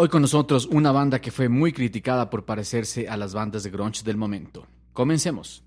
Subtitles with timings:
[0.00, 3.70] Hoy con nosotros una banda que fue muy criticada por parecerse a las bandas de
[3.70, 4.64] grunge del momento.
[4.92, 5.64] Comencemos.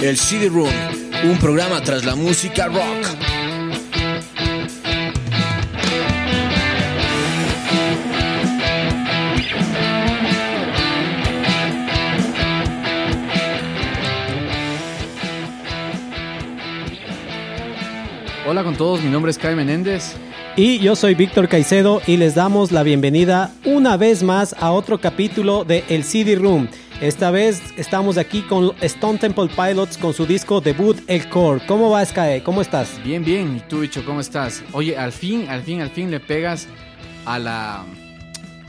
[0.00, 0.70] El CD Room,
[1.24, 3.33] un programa tras la música rock.
[18.46, 20.16] Hola con todos, mi nombre es Kai Menéndez.
[20.54, 25.00] Y yo soy Víctor Caicedo y les damos la bienvenida una vez más a otro
[25.00, 26.68] capítulo de El CD Room.
[27.00, 31.62] Esta vez estamos aquí con Stone Temple Pilots con su disco debut El Core.
[31.66, 32.42] ¿Cómo vas, Kai?
[32.42, 33.02] ¿Cómo estás?
[33.02, 33.56] Bien, bien.
[33.56, 34.62] ¿Y tú, Bicho, cómo estás?
[34.72, 36.68] Oye, al fin, al fin, al fin le pegas
[37.24, 37.82] a la,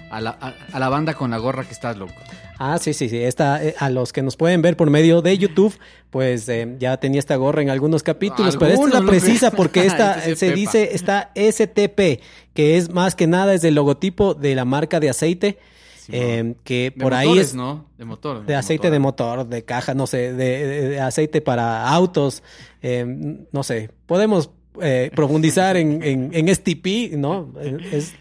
[0.09, 2.13] a la, a, a la banda con la gorra que estás, loco.
[2.57, 3.17] Ah, sí, sí, sí.
[3.21, 5.77] Esta, eh, a los que nos pueden ver por medio de YouTube,
[6.09, 9.81] pues eh, ya tenía esta gorra en algunos capítulos, pero esta es la precisa porque
[9.85, 10.55] esta se pepa.
[10.55, 12.21] dice, está STP,
[12.53, 15.57] que es más que nada es el logotipo de la marca de aceite,
[15.97, 17.87] Sí, eh, que De por ahí es ¿no?
[17.97, 18.45] De motor.
[18.45, 22.43] de aceite de motor, de caja, no sé, de, de- de aceite para autos,
[22.83, 23.03] eh,
[23.51, 24.51] no sé, podemos
[24.81, 27.51] eh, profundizar en, en, en STP, ¿no?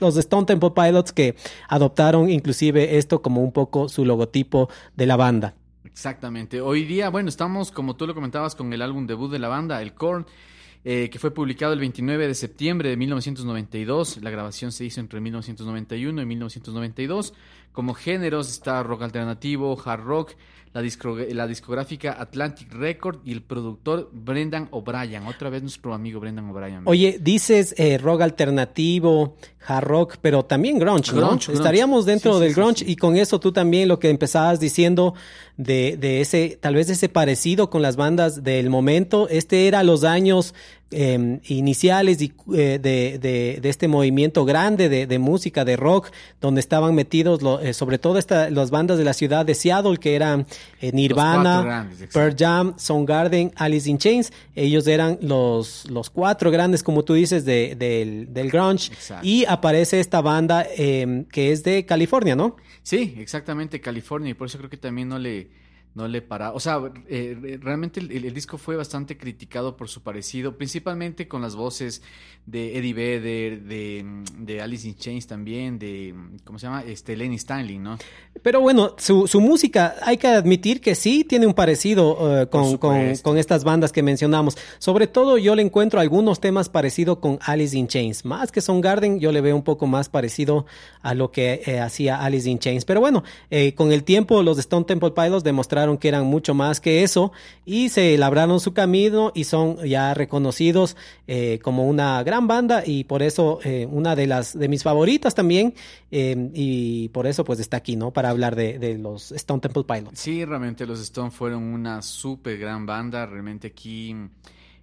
[0.01, 1.37] Los Stone Temple Pilots que
[1.69, 5.55] adoptaron inclusive esto como un poco su logotipo de la banda.
[5.85, 6.61] Exactamente.
[6.61, 9.81] Hoy día, bueno, estamos, como tú lo comentabas, con el álbum debut de la banda,
[9.81, 10.27] El Korn,
[10.85, 14.19] eh, que fue publicado el 29 de septiembre de 1992.
[14.21, 17.33] La grabación se hizo entre 1991 y 1992.
[17.73, 20.33] Como géneros está rock alternativo, hard rock,
[20.75, 25.25] la, discográfica Atlantic Record y el productor Brendan O'Brien.
[25.27, 26.83] Otra vez nuestro amigo Brendan O'Brien.
[26.85, 31.19] Oye, dices eh, rock alternativo, hard rock, pero también grunge, ¿no?
[31.19, 31.53] Grunge, grunge.
[31.53, 32.91] Estaríamos dentro sí, del sí, grunge sí.
[32.91, 35.15] y con eso tú también lo que empezabas diciendo
[35.57, 39.29] de, de ese, tal vez ese parecido con las bandas del momento.
[39.29, 40.55] Este era los años
[40.95, 42.33] eh, iniciales de,
[42.79, 46.11] de- de este movimiento grande de, música, de rock,
[46.41, 49.97] donde estaban metidos lo- eh, sobre todo esta, las bandas de la ciudad de Seattle,
[49.99, 50.47] que eran
[50.81, 52.09] eh, Nirvana, grandes.
[52.13, 54.33] Pearl Jam, Soundgarden, Alice in Chains.
[54.55, 58.93] Ellos eran los, los cuatro grandes, como tú dices, de- del, del grunge.
[58.93, 59.27] Exacto.
[59.27, 62.57] Y aparece esta banda eh, que es de California, ¿no?
[62.83, 65.49] Sí, exactamente, California, y por eso creo que también no le,
[65.95, 66.53] no le para.
[66.53, 71.29] O sea, eh, re- realmente el, el disco fue bastante criticado por su parecido, principalmente
[71.29, 72.03] con las voces
[72.47, 74.05] de Eddie Vedder, de,
[74.39, 76.83] de Alice in Chains también, de, ¿cómo se llama?
[76.83, 77.97] Este, Lenny Stanley, ¿no?
[78.43, 82.77] Pero bueno, su, su música, hay que admitir que sí tiene un parecido eh, con,
[82.77, 84.59] con, con estas bandas que mencionamos.
[84.79, 88.25] Sobre todo yo le encuentro algunos temas parecidos con Alice in Chains.
[88.27, 90.67] Más que Soundgarden, yo le veo un poco más parecido
[91.01, 92.85] a lo que eh, hacía Alice in Chains.
[92.85, 96.81] Pero bueno, eh, con el tiempo los Stone Temple Pilots demostraron que eran mucho más
[96.81, 97.33] que eso
[97.65, 100.97] y se labraron su camino y son ya reconocidos
[101.27, 105.35] eh, como una gran banda y por eso eh, una de las de mis favoritas
[105.35, 105.75] también
[106.11, 108.11] eh, y por eso pues está aquí, ¿no?
[108.13, 110.19] Para hablar de, los Stone Temple Pilots.
[110.19, 113.27] Sí, realmente los Stone fueron una súper gran banda.
[113.27, 114.15] Realmente aquí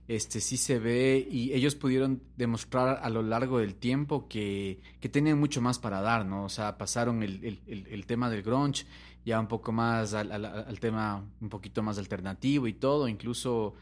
[0.07, 5.07] este, sí se ve y ellos pudieron demostrar a lo largo del tiempo que, que
[5.07, 6.43] tenían mucho más para dar, ¿no?
[6.43, 8.85] O sea, pasaron el- el tema del grunge
[9.25, 13.07] ya un poco más al, tema un poquito más alternativo y todo.
[13.07, 13.73] Incluso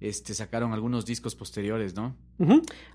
[0.00, 2.14] este, sacaron algunos discos posteriores, ¿no?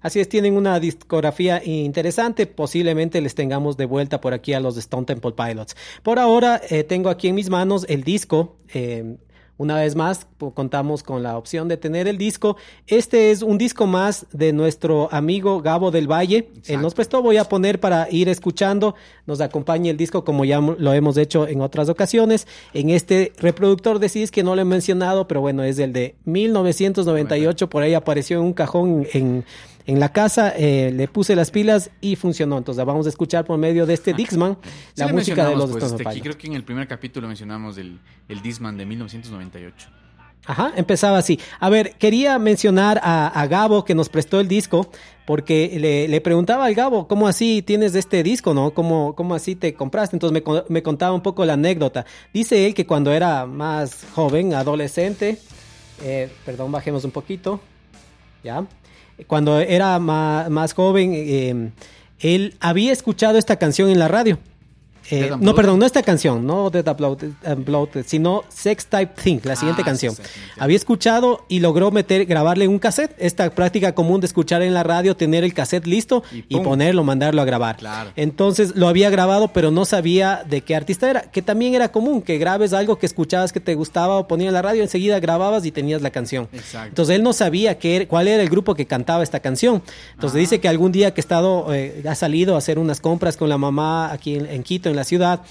[0.01, 2.47] Así es, tienen una discografía interesante.
[2.47, 5.75] Posiblemente les tengamos de vuelta por aquí a los Stone Temple Pilots.
[6.01, 8.57] Por ahora, eh, tengo aquí en mis manos el disco.
[8.73, 9.17] eh,
[9.57, 12.57] una vez más contamos con la opción de tener el disco.
[12.87, 16.49] Este es un disco más de nuestro amigo Gabo del Valle.
[16.65, 18.95] Él nos prestó, voy a poner para ir escuchando.
[19.25, 22.47] Nos acompaña el disco como ya lo hemos hecho en otras ocasiones.
[22.73, 26.15] En este reproductor de CDs que no lo he mencionado, pero bueno, es el de
[26.25, 27.69] 1998.
[27.69, 29.45] Por ahí apareció en un cajón en
[29.85, 32.57] en la casa, eh, le puse las pilas y funcionó.
[32.57, 34.15] Entonces vamos a escuchar por medio de este ah.
[34.15, 34.57] Dixman
[34.95, 38.41] la música de los pues, este, Creo que en el primer capítulo mencionamos el, el
[38.41, 39.87] Dixman de 1998.
[40.45, 41.39] Ajá, empezaba así.
[41.59, 44.89] A ver, quería mencionar a, Gabo que nos prestó el disco,
[45.25, 48.71] porque le, le, preguntaba al Gabo, ¿cómo así tienes este disco, no?
[48.71, 50.17] ¿Cómo, cómo así te compraste?
[50.17, 52.05] Entonces me, me, contaba un poco la anécdota.
[52.33, 55.37] Dice él que cuando era más joven, adolescente,
[56.01, 57.61] eh, perdón, bajemos un poquito,
[58.43, 58.65] ¿ya?
[59.27, 61.71] Cuando era más, joven, eh,
[62.19, 64.39] él había escuchado esta canción en la radio.
[65.09, 69.81] Eh, no, perdón, no esta canción, no Dead Uploaded, sino Sex Type Thing, la siguiente
[69.81, 70.15] ah, canción.
[70.57, 74.83] Había escuchado y logró meter, grabarle un cassette, esta práctica común de escuchar en la
[74.83, 77.77] radio, tener el cassette listo y, ponerlo, mandarlo a grabar.
[78.15, 82.21] Entonces lo había grabado, pero no sabía de qué artista era, que también era común,
[82.21, 85.65] que grabes algo que escuchabas que te gustaba o ponías en la radio, enseguida grababas
[85.65, 86.47] y tenías la canción.
[86.87, 89.83] Entonces él no sabía qué, cuál era el grupo que cantaba esta canción.
[90.13, 93.35] Entonces dice que algún día que ha estado, eh, ha salido a hacer unas compras
[93.37, 95.41] con la mamá aquí en Quito, en la ciudad,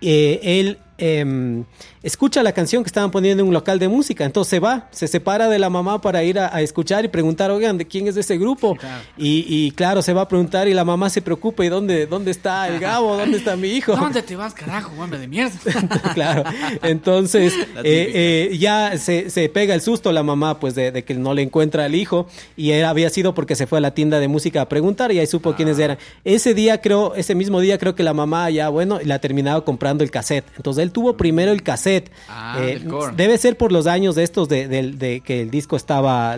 [0.00, 1.64] eh, él Em,
[2.02, 4.26] escucha la canción que estaban poniendo en un local de música.
[4.26, 7.78] Entonces se va, se separa de la mamá para ir a, escuchar y preguntar, oigan,
[7.78, 8.76] ¿de quién es ese grupo?
[9.16, 12.68] Y, claro, se va a preguntar y la mamá se preocupa, ¿y dónde, dónde está
[12.68, 13.16] el Gabo?
[13.16, 13.96] ¿Dónde está mi hijo?
[13.96, 15.58] ¿Dónde te vas, carajo, hombre de mierda?
[16.14, 16.44] claro,
[16.82, 21.32] entonces eh, eh, ya se, se, pega el susto la mamá, pues, de, que no
[21.32, 22.26] le encuentra al hijo
[22.56, 25.26] y había sido porque se fue a la tienda de música a preguntar y ahí
[25.26, 25.84] supo quiénes ah.
[25.84, 25.98] eran.
[26.24, 29.64] Ese día creo, ese mismo día creo que la mamá ya, bueno, le ha terminado
[29.64, 30.44] comprando el cassette.
[30.56, 32.10] Entonces él tuvo primero el cassette.
[32.28, 32.82] Ah, eh,
[33.16, 36.36] debe ser por los años de estos de, que el disco estaba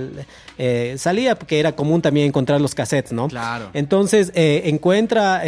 [0.65, 3.27] eh, salía, porque era común también encontrar los cassettes, ¿no?
[3.27, 3.71] Claro.
[3.75, 5.43] Entonces eh, encuentra,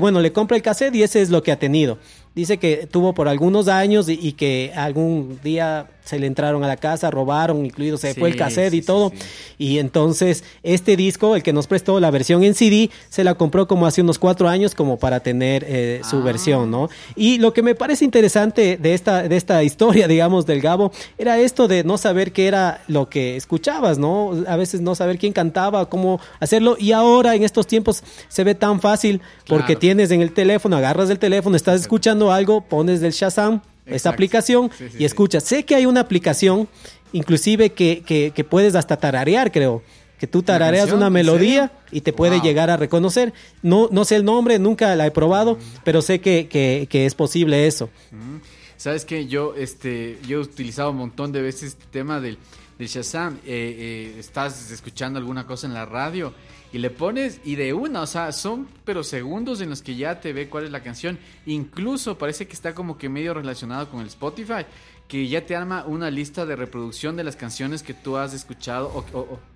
[0.00, 1.98] bueno, le compra el cassette y ese es lo que ha tenido.
[2.34, 6.76] Dice que tuvo por algunos años y que algún día se le entraron a la
[6.76, 9.12] casa, robaron, incluido se fue el cassette y todo.
[9.58, 13.66] y entonces este disco, el que nos prestó la versión en CD, se la compró
[13.66, 16.22] como hace unos cuatro años como para tener eh, su ah.
[16.22, 16.88] versión, ¿no?
[17.16, 21.38] Y lo que me parece interesante de esta, de esta historia, digamos, del Gabo, era
[21.38, 24.44] esto de no saber qué era lo que escuchabas, ¿no?
[24.46, 26.76] A veces no saber quién cantaba, cómo hacerlo.
[26.78, 31.10] Y ahora en estos tiempos se ve tan fácil porque tienes en el teléfono, agarras
[31.10, 35.40] el teléfono, estás escuchando algo, pones del Shazam esta aplicación y escucha.
[35.40, 36.68] Sé que hay una aplicación,
[37.12, 39.82] inclusive que, que, puedes hasta tararear, creo.
[40.18, 43.34] Que tú tarareas una melodía y te puede llegar a reconocer.
[43.62, 45.58] No, no sé el nombre, nunca la he probado, mm.
[45.84, 47.90] pero sé que, que, es posible eso.
[48.10, 48.38] Mm.
[48.78, 52.38] Sabes que yo, este, yo he utilizado un montón de veces este tema del,
[52.78, 53.36] del Shazam.
[53.36, 56.32] Eh, eh, estás escuchando alguna cosa en la radio
[56.72, 60.20] y le pones y de una, o sea, son pero segundos en los que ya
[60.20, 61.18] te ve cuál es la canción.
[61.46, 64.66] Incluso parece que está como que medio relacionado con el Spotify,
[65.08, 68.92] que ya te arma una lista de reproducción de las canciones que tú has escuchado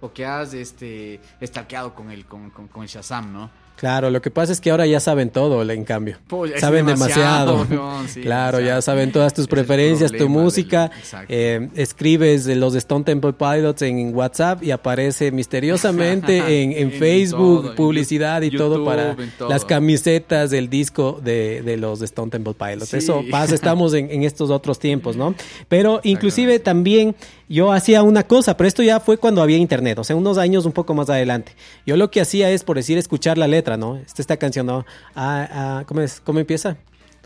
[0.00, 3.50] o, que has este stalkeado con el con, con, con el Shazam, ¿no?
[3.80, 6.18] Claro, lo que pasa es que ahora ya saben todo, en cambio.
[6.58, 7.66] saben demasiado.
[8.22, 10.90] claro, ya saben todas tus preferencias, tu música.
[11.30, 18.50] Eh, escribes los Stone Temple Pilots en WhatsApp y aparece misteriosamente en, Facebook, publicidad y
[18.50, 19.16] todo para
[19.48, 22.92] las camisetas del disco de, de los Stone Temple Pilots.
[22.92, 25.34] Eso pasa, estamos en, estos otros tiempos, ¿no?
[25.68, 27.16] Pero inclusive también
[27.50, 30.66] yo hacía una cosa, pero esto ya fue cuando había internet, o sea, unos años
[30.66, 31.56] un poco más adelante.
[31.84, 33.96] Yo lo que hacía es, por decir, escuchar la letra, ¿no?
[33.96, 34.86] Esta, esta canción, ¿no?
[35.16, 36.20] Ah, ah, ¿cómo, es?
[36.20, 36.76] ¿Cómo empieza?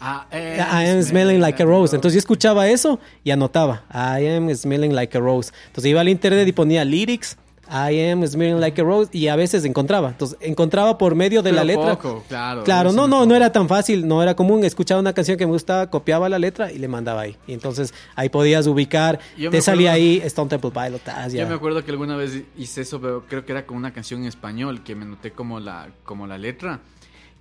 [0.01, 1.95] Ah, I am smelling like a rose.
[1.95, 3.85] Entonces yo escuchaba eso y anotaba.
[3.93, 5.53] I am smelling like a rose.
[5.67, 7.37] Entonces iba al internet y ponía lyrics
[7.69, 10.11] I am smelling like a rose y a veces encontraba.
[10.11, 11.99] Entonces encontraba por medio de la letra.
[12.29, 12.65] claro.
[12.65, 14.65] Claro, no, no, no era tan fácil, no era común.
[14.65, 17.37] Escuchaba una canción que me gustaba, copiaba la letra y le mandaba ahí.
[17.47, 19.19] Y entonces ahí podías ubicar,
[19.51, 21.33] te salía ahí Stone Temple Pilots.
[21.33, 24.23] Yo me acuerdo que alguna vez hice eso, pero creo que era con una canción
[24.23, 26.81] en español que me noté como la, como la letra.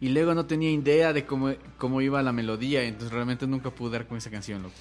[0.02, 3.94] Y luego no tenía idea de cómo, cómo iba la melodía, entonces realmente nunca pude
[3.94, 4.64] dar con esa canción.
[4.64, 4.76] Loco.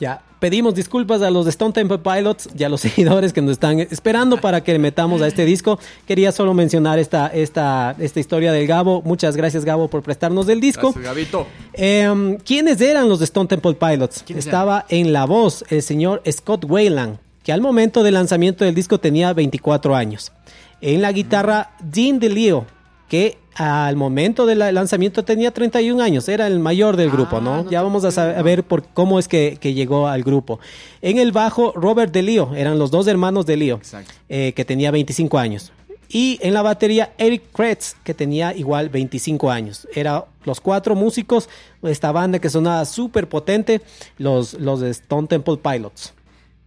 [0.00, 3.52] Ya, pedimos disculpas a los de Stone Temple Pilots y a los seguidores que nos
[3.52, 5.78] están esperando para que metamos a este disco.
[6.06, 9.02] Quería solo mencionar esta, esta, esta historia del Gabo.
[9.02, 10.92] Muchas gracias, Gabo, por prestarnos del disco.
[10.92, 11.46] Gracias, Gabito.
[11.72, 14.24] Em, ¿Quiénes eran los de Stone Temple Pilots?
[14.28, 18.98] Estaba en la voz el señor Scott Wayland, que al momento del lanzamiento del disco
[18.98, 20.32] tenía 24 años.
[20.80, 22.66] En la guitarra, Dean DeLeo,
[23.14, 27.62] que al momento del lanzamiento tenía 31 años, era el mayor del grupo, Ah, ¿no?
[27.62, 30.58] no ya vamos a, saber, por cómo es que, que llegó al grupo.
[31.00, 33.80] En el bajo, Robert DeLeo, eran los dos hermanos DeLeo,
[34.28, 35.70] eh, que tenía 25 años.
[36.08, 39.86] Y en la batería, Eric Kretz, que tenía igual 25 años.
[39.94, 41.48] Eran los cuatro músicos
[41.82, 43.80] de esta banda que sonaba súper potente,
[44.18, 46.14] los, los de Stone Temple Pilots.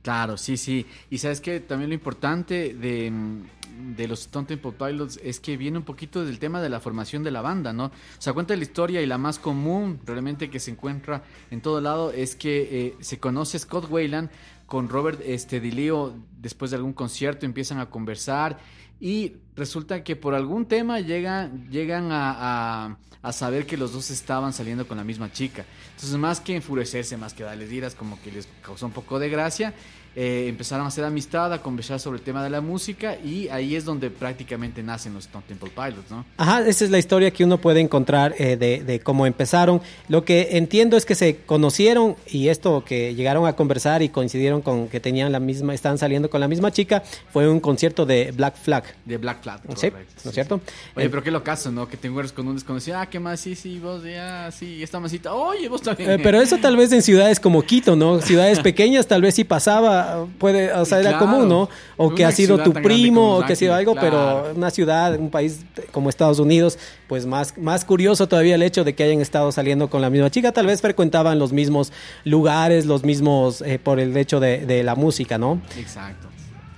[0.02, 0.86] Claro, sí, sí.
[1.10, 3.42] Y sabes que también lo importante de, mm,
[3.78, 7.24] de los Stone Temple Pilots es que viene un poquito del tema de la formación
[7.24, 7.86] de la banda, ¿no?
[7.86, 11.82] O sea, cuenta la historia y la más común realmente que se encuentra en todo
[11.82, 14.30] lado es que eh, se conoce Scott Wayland
[14.66, 18.58] con Robert este, DiLeo después de algún concierto, empiezan a conversar
[19.00, 24.10] y resulta que por algún tema llegan, llegan a, a- a saber que los dos
[24.12, 25.66] estaban saliendo con la misma chica.
[25.96, 29.28] Entonces, más que enfurecerse, más que darles iras, como que les causó un poco de
[29.28, 29.74] gracia,
[30.16, 33.76] eh, empezaron a hacer amistad, a conversar sobre el tema de la música y ahí
[33.76, 36.26] es donde prácticamente nacen los Stone Temple Pilots, ¿no?
[36.38, 39.80] Ajá, esa es la historia que uno puede encontrar eh, de, de cómo empezaron.
[40.10, 44.62] Lo que entiendo es que se conocieron y esto que llegaron a conversar y coincidieron
[44.64, 48.32] con que tenían la misma, estaban saliendo con la misma chica, fue un concierto de
[48.32, 48.86] Black Flag.
[49.06, 49.47] De Black Flag.
[49.76, 50.62] Sí, correcto, ¿no es cierto?
[50.96, 51.88] Oye, pero qué lo caso, ¿no?
[51.88, 52.98] Que te encuentras con un desconocido.
[53.00, 53.40] Ah, ¿qué más?
[53.40, 55.34] Sí, sí, vos ya, sí, esta masita.
[55.34, 56.12] Oye, vos también.
[56.12, 58.22] Eh, pero eso tal vez en ciudades como Quito, ¿no?
[58.22, 61.26] Ciudades pequeñas tal vez sí pasaba, puede, o sea, era Claro.
[61.26, 61.70] común, ¿no?
[61.96, 65.30] O que ha sido tu primo, o que ha sido algo, pero una ciudad, un
[65.30, 65.60] país
[65.92, 66.78] como Estados Unidos,
[67.08, 70.30] pues más, más curioso todavía el hecho de que hayan estado saliendo con la misma
[70.30, 71.92] chica, tal vez frecuentaban los mismos
[72.26, 75.62] lugares, los mismos, eh, por el hecho de, de la música, ¿no?
[75.78, 76.28] Exacto.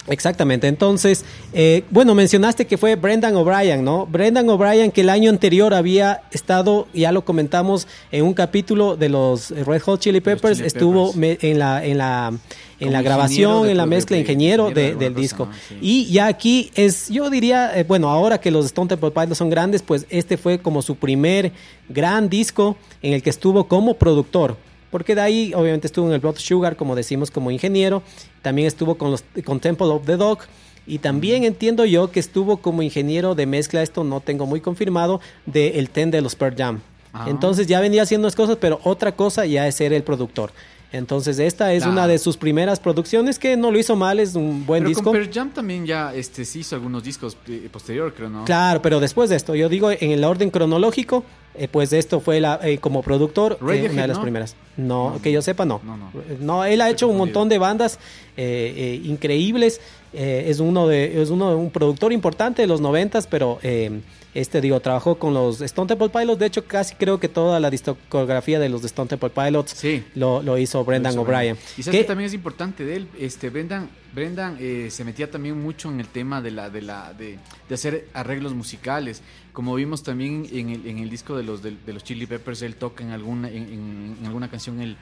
[0.10, 1.24] Exactamente, entonces,
[1.54, 4.08] eh, bueno, mencionaste que fue Brendan O'Brien, ¿no?
[4.08, 9.08] Brendan O'Brien que el año anterior había estado, ya lo comentamos en un capítulo de
[9.10, 11.44] los Red Hot Chili Peppers, Chili estuvo Peppers.
[11.44, 12.34] en la, en la,
[12.80, 15.46] en la grabación, en la mezcla, de- ingeniero de de- del cosa, disco.
[15.46, 15.52] ¿no?
[15.68, 15.78] Sí.
[15.80, 19.50] Y ya aquí es, yo diría, eh, bueno, ahora que los Stone Temple Pilots son
[19.50, 21.52] grandes, pues este fue como su primer
[21.88, 24.58] gran disco en el que estuvo como productor.
[24.92, 28.02] Porque de ahí, obviamente, estuvo en el Blood Sugar, como decimos, como ingeniero.
[28.42, 30.40] También estuvo con, los, con Temple of the Dog.
[30.88, 35.22] Y también entiendo yo que estuvo como ingeniero de mezcla, esto no tengo muy confirmado,
[35.46, 36.80] del el Ten de los Pearl Jam.
[37.14, 37.28] Ah.
[37.30, 40.52] Entonces ya venía haciendo las cosas, pero otra cosa ya es ser el productor.
[40.92, 41.94] Entonces esta es Claro.
[41.94, 45.04] una de sus primeras producciones que no lo hizo mal, es un buen Pero disco.
[45.04, 48.46] con Pearl Jam también ya este, se hizo algunos discos eh, posterior, creo, ¿no?
[48.46, 51.24] Claro, pero después de esto, yo digo en el orden cronológico,
[51.60, 54.24] eh, pues esto fue la, eh, como productor eh, una de las ¿no?
[54.24, 54.56] primeras.
[54.78, 55.82] No, No, que yo sepa, no.
[55.84, 56.12] no, no.
[56.40, 58.00] No, él ha hecho un montón de bandas
[58.38, 59.82] eh, increíbles.
[60.14, 63.60] es uno de, es uno un productor importante de los noventas, pero
[64.34, 66.40] este digo trabajó con los Stone Temple Pilots.
[66.40, 70.04] De hecho, casi creo que toda la discografía de los Stone Temple Pilots Sí.
[70.16, 71.58] lo, lo hizo Brendan O'Brien.
[71.78, 75.30] Y sabes Que- que también es importante de él, este Brendan, Brendan eh, se metía
[75.30, 77.38] también mucho en el tema de la, de la, de,
[77.68, 79.22] de hacer arreglos musicales.
[79.54, 82.62] Como vimos también en el, en el disco de los de, de los Chili Peppers,
[82.62, 84.98] él toca en alguna, en, alguna canción el,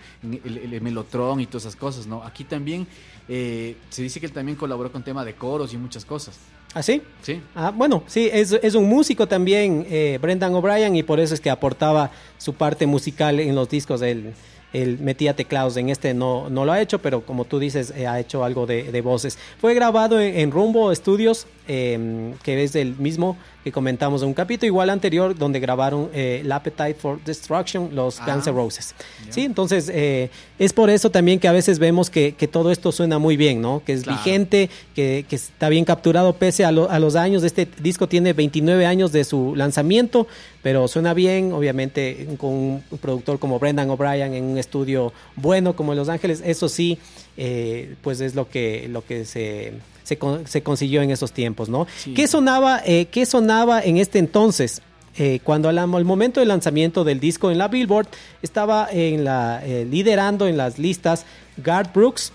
[0.81, 2.23] melotron y todas esas cosas, ¿no?
[2.23, 2.87] Aquí también
[3.27, 6.37] eh, se dice que él también colaboró con tema de coros y muchas cosas.
[6.73, 7.01] ¿Ah, sí?
[7.21, 7.41] Sí.
[7.55, 11.39] Ah, bueno, sí, es, es un músico también, eh, Brendan O'Brien, y por eso es
[11.39, 14.01] que aportaba su parte musical en los discos.
[14.01, 14.33] Él,
[14.73, 18.07] él metía teclados, en este no, no lo ha hecho, pero como tú dices, eh,
[18.07, 19.37] ha hecho algo de, de voces.
[19.59, 24.33] Fue grabado en, en Rumbo Studios, eh, que es el mismo que comentamos en un
[24.33, 28.95] capítulo igual anterior, donde grabaron eh, el Appetite for Destruction, los Ah, Guns N' Roses.
[29.29, 32.93] Sí, entonces eh, es por eso también que a veces vemos que, que todo esto
[32.93, 33.81] suena muy bien, ¿no?
[33.85, 34.17] Que es Claro.
[34.23, 37.43] vigente, que, que está bien capturado pese a, lo- a los años.
[37.43, 40.27] Este disco tiene 29 años de su lanzamiento,
[40.63, 45.91] pero suena bien, obviamente, con un productor como Brendan O'Brien en un estudio bueno como
[45.91, 46.41] en Los Ángeles.
[46.45, 46.99] Eso sí,
[47.35, 49.73] eh, pues es lo que, lo que se,
[50.07, 51.85] se, con- se consiguió en esos tiempos, ¿no?
[51.97, 52.13] Sí.
[52.13, 54.81] ¿Qué sonaba, eh, ¿Qué sonaba en este entonces?
[55.19, 58.07] Eh, cuando al, al momento del lanzamiento del disco en la Billboard
[58.41, 61.25] estaba en la eh, liderando en las listas
[61.57, 62.31] Garth Brooks,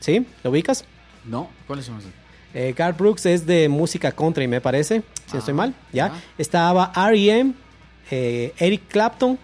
[0.00, 0.26] ¿sí?
[0.42, 0.84] ¿Lo ubicas?
[1.24, 1.48] ¿No?
[1.66, 1.98] ¿Cuáles son?
[2.54, 6.08] Eh, Garth Brooks es de música country, me parece, si no estoy Ah, mal, ¿ya?
[6.08, 6.22] ya.
[6.38, 7.52] Estaba R.E.M.,
[8.10, 9.38] Eric Clapton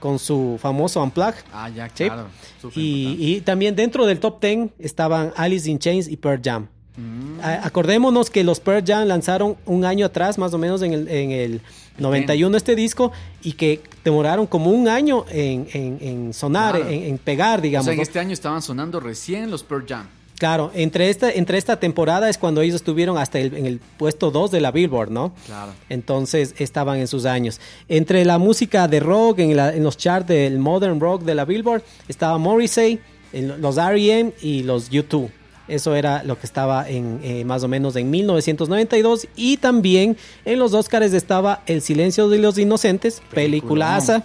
[0.00, 1.44] con su famoso Unplugged.
[1.52, 2.04] Ah, ya, Sí.
[2.04, 2.26] claro.
[2.74, 6.66] Y, y también dentro del top 10 estaban Alice in Chains y Pearl Jam.
[6.96, 11.08] Mm, Acordémonos que los Pearl Jam lanzaron un año atrás, más o menos en el,
[11.08, 11.60] en el
[11.98, 16.90] 91 este disco, y que demoraron como un año en, en- en sonar, Claro.
[16.90, 17.84] en, en pegar, o digamos.
[17.86, 18.02] sea, en ¿no?
[18.02, 20.06] este año estaban sonando recién los Pearl Jam.
[20.38, 24.30] Claro, entre esta, entre esta temporada es cuando ellos estuvieron hasta el, en el puesto
[24.32, 25.32] 2 de la Billboard, ¿no?
[25.46, 25.72] Claro.
[25.88, 27.60] Entonces estaban en sus años.
[27.88, 31.44] Entre la música de rock, en, la- en los charts del modern rock de la
[31.44, 32.98] Billboard, estaba Morrissey,
[33.32, 34.32] los R.E.M.
[34.42, 35.30] y los U2.
[35.68, 39.28] Eso era lo que estaba en eh, más o menos en 1992.
[39.36, 44.24] Y también en los Oscars estaba El silencio de los inocentes, peliculaza,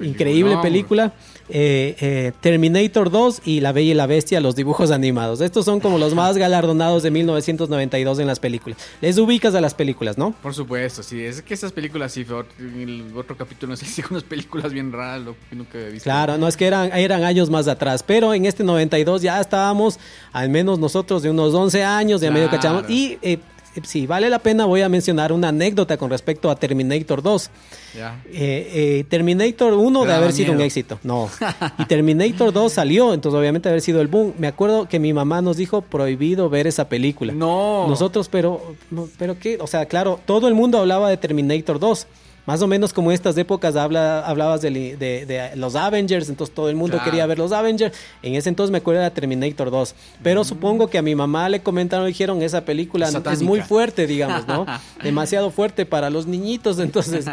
[0.00, 1.12] increíble película.
[1.52, 5.40] Eh, eh, Terminator 2 y La Bella y la Bestia, los dibujos animados.
[5.40, 8.78] Estos son como los más galardonados de 1992 en las películas.
[9.00, 10.32] Les ubicas a las películas, ¿no?
[10.42, 11.24] Por supuesto, sí.
[11.24, 12.24] Es que esas películas, sí,
[12.60, 16.04] en el otro capítulo nos hice unas películas bien raras, lo que nunca visto.
[16.04, 19.98] Claro, no es que eran, eran años más atrás, pero en este 92 ya estábamos,
[20.32, 22.88] al menos nosotros, de unos 11 años, de medio cachamos.
[22.88, 23.38] Y eh,
[23.84, 27.50] si vale la pena, voy a mencionar una anécdota con respecto a Terminator 2.
[27.96, 30.98] Eh, eh, Terminator 1 de haber sido un éxito.
[31.02, 31.28] No.
[31.78, 34.34] Y Terminator 2 salió, entonces obviamente haber sido el boom.
[34.38, 37.32] Me acuerdo que mi mamá nos dijo prohibido ver esa película.
[37.32, 37.86] No.
[37.88, 38.74] Nosotros, pero,
[39.18, 42.06] pero qué, o sea, claro, todo el mundo hablaba de Terminator 2
[42.50, 47.00] más o menos como estas épocas habla, hablabas de, los Avengers, entonces todo el mundo
[47.04, 47.96] quería ver los Avengers.
[48.24, 49.94] En ese entonces me acuerdo de Terminator 2.
[50.20, 50.44] Pero mm.
[50.44, 54.66] supongo que a mi mamá le comentaron, dijeron, esa película es muy fuerte, digamos, ¿no?
[55.04, 57.24] Demasiado fuerte para los niñitos, entonces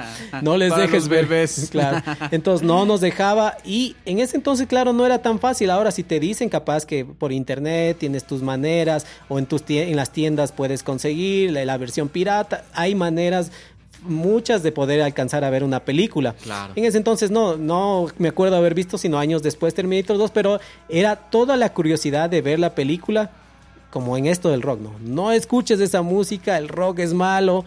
[0.43, 1.25] no les dejes ver.
[1.25, 1.71] Bebés.
[1.77, 2.03] Claro.
[2.29, 5.71] Entonces no nos dejaba y en ese entonces, claro, no era tan fácil.
[5.71, 9.95] Ahora si te dicen capaz que por internet tienes tus maneras o en, tus en
[9.95, 13.51] las tiendas puedes conseguir la versión pirata, hay maneras
[14.07, 16.35] muchas de poder alcanzar a ver una película.
[16.75, 20.59] En ese entonces no, no me acuerdo haber visto, sino años después Terminator 2, pero
[20.89, 23.31] era toda la curiosidad de ver la película
[23.89, 24.95] como en esto del rock, ¿no?
[24.99, 27.65] No escuches esa música, el rock es malo.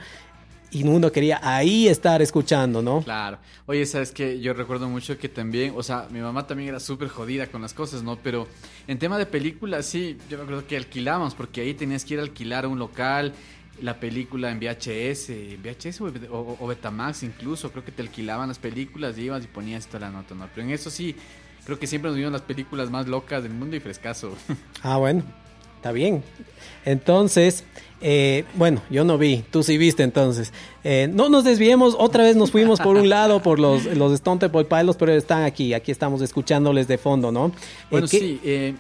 [0.73, 3.03] Y uno quería ahí estar escuchando, ¿no?
[3.03, 3.39] Claro.
[3.67, 7.09] Oye, sabes que yo recuerdo mucho que también, o sea, mi mamá también era súper
[7.09, 8.17] jodida con las cosas, ¿no?
[8.23, 8.47] Pero
[8.87, 12.21] en tema de películas, sí, yo me acuerdo que alquilábamos, porque ahí tenías que ir
[12.21, 13.33] a alquilar un local,
[13.81, 15.31] la película en VHS,
[15.63, 20.01] VHS o, Betamax incluso, creo que te alquilaban las películas y ibas y ponías toda
[20.01, 20.49] la nota, ¿no?
[20.55, 21.17] Pero en eso sí,
[21.65, 24.35] creo que siempre nos vimos las películas más locas del mundo y frescaso.
[24.83, 25.23] Ah, bueno,
[25.77, 26.23] está bien.
[26.87, 27.65] Entonces,
[28.01, 30.53] eh, bueno, yo no vi, tú sí viste entonces.
[30.85, 34.41] Eh, no nos desviemos, otra vez nos fuimos por un lado por los, los Stone
[34.41, 37.53] Temple Pilots, pero están aquí, aquí estamos escuchándoles de fondo, ¿no?
[37.91, 38.77] Bueno, eh, sí,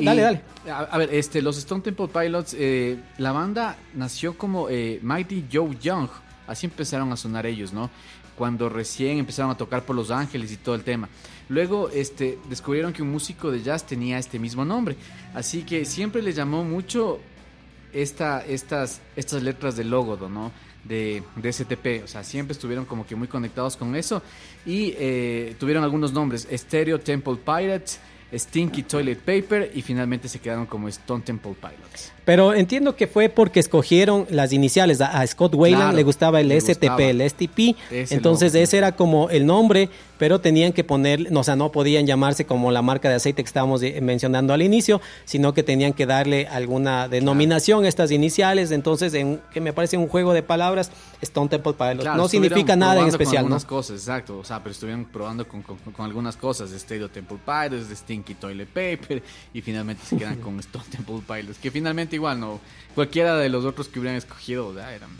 [0.00, 0.42] dale, dale.
[0.70, 5.76] A, ver, este, los Stone Temple Pilots, eh, la banda nació como eh, Mighty Joe
[5.80, 6.08] Young,
[6.46, 7.90] así empezaron a sonar ellos, ¿no?
[8.36, 11.08] Cuando recién empezaron a tocar por Los Ángeles y todo el tema.
[11.48, 14.96] Luego este, descubrieron que un músico de jazz tenía este mismo nombre,
[15.34, 17.20] así que siempre les llamó mucho
[17.92, 20.50] esta, estas, estas letras de logo, ¿no?
[20.84, 24.22] De, de, STP, o sea, siempre estuvieron como que muy conectados con eso
[24.66, 28.00] y eh, tuvieron algunos nombres, Stereo Temple Pirates,
[28.38, 32.12] Stinky Toilet Paper y finalmente se quedaron como Stone Temple Pilots.
[32.24, 35.00] Pero entiendo que fue porque escogieron las iniciales.
[35.00, 37.76] A, Scott Wayland le gustaba el STP, el STP.
[37.90, 42.46] entonces ese era como el nombre, pero tenían que poner, o sea, no podían llamarse
[42.46, 46.46] como la marca de aceite que estábamos mencionando al inicio, sino que tenían que darle
[46.46, 48.70] alguna denominación a estas iniciales.
[48.70, 52.16] Entonces, en, que me parece un juego de palabras, Stone Temple Pilots.
[52.16, 53.42] no significa nada en especial.
[53.42, 54.38] Con algunas cosas, exacto.
[54.38, 55.64] O sea, pero estuvieron probando con,
[55.98, 56.70] algunas cosas.
[56.70, 61.70] Stereo Temple Pilots, Stinky Toilet Paper, y finalmente se quedan con Stone Temple Pilots, que
[61.70, 62.60] finalmente igual, no.
[62.94, 65.10] Cualquiera de los otros que hubieran escogido, eran.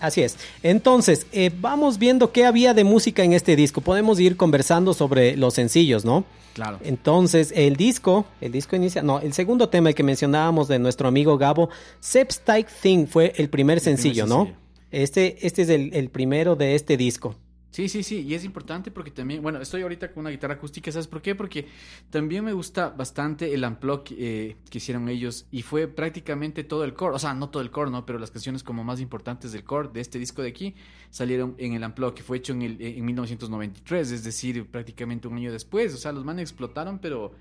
[0.00, 0.36] Así es.
[0.62, 3.80] Entonces, eh, vamos viendo qué había de música en este disco.
[3.80, 6.24] Podemos ir conversando sobre los sencillos, ¿no?
[6.52, 6.78] Claro.
[6.84, 11.08] Entonces, el disco, el disco inicia, no, el segundo tema, el que mencionábamos de nuestro
[11.08, 11.68] amigo Gabo,
[12.00, 14.52] Sepstike Thing fue el primer sencillo, ¿no?
[14.90, 17.34] Este, este es el primero de este disco.
[17.74, 20.92] Sí, sí, sí, y es importante porque también, bueno, estoy ahorita con una guitarra acústica,
[20.92, 21.34] ¿sabes por qué?
[21.34, 21.66] Porque
[22.08, 26.94] también me gusta bastante el unplug eh, que hicieron ellos y fue prácticamente todo el
[26.94, 28.06] core, o sea, no todo el core, ¿no?
[28.06, 30.76] Pero las canciones como más importantes del core de este disco de aquí
[31.10, 35.34] salieron en el unplug que fue hecho en, el, en 1993, es decir, prácticamente un
[35.34, 37.32] año después, o sea, los manes explotaron, pero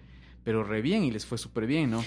[0.44, 2.04] pero re bien y les fue súper bien, ¿no?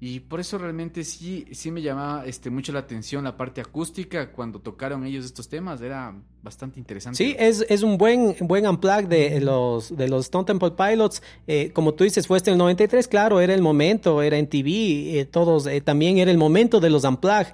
[0.00, 4.30] Y por eso realmente sí, sí me llamaba este, mucho la atención la parte acústica
[4.30, 7.16] cuando tocaron ellos estos temas, era bastante interesante.
[7.16, 11.22] Sí, es, es un buen, buen unplug de los, de los Stone Temple Pilots.
[11.46, 15.18] Eh, como tú dices, fue este el 93, claro, era el momento, era en TV,
[15.18, 17.46] eh, todos, eh, también era el momento de los unplug.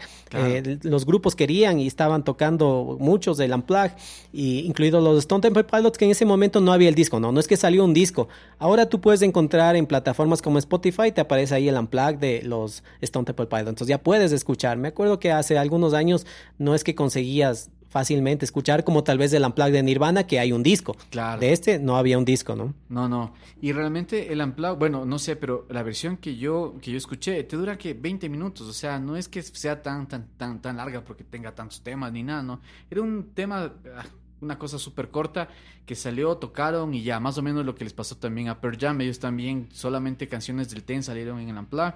[0.82, 3.90] los grupos querían y estaban tocando muchos del unplug,
[4.32, 7.32] y, incluidos los Stone Temple Pilots, que en ese momento no había el disco, no,
[7.32, 8.28] no es que salió un disco.
[8.58, 12.82] Ahora tú puedes encontrar en plataformas como Spotify, te aparece ahí el unplug de los
[13.00, 13.68] Stone Temple Pilots.
[13.68, 14.76] Entonces ya puedes escuchar.
[14.76, 16.26] Me acuerdo que hace algunos años
[16.58, 20.50] no es que conseguías fácilmente escuchar, como tal vez del Unplugged de Nirvana, que hay
[20.50, 20.96] un disco.
[21.11, 21.40] Claro.
[21.40, 22.74] De este no había un disco, ¿no?
[22.88, 23.35] No, no.
[23.62, 27.44] Y realmente el Unplugged, bueno, no sé, pero la versión que yo, que yo escuché
[27.44, 30.76] te dura que 20 minutos, o sea, no es que sea tan, tan, tan, tan
[30.76, 32.61] larga porque tenga tantos temas ni nada, ¿no?
[32.90, 34.04] Era un tema, ah,
[34.40, 35.46] una cosa súper corta
[35.87, 38.76] que salió, tocaron y ya, más o menos lo que les pasó también a Pearl
[38.76, 41.94] Jam, ellos también solamente canciones del Ten salieron en el Unplugged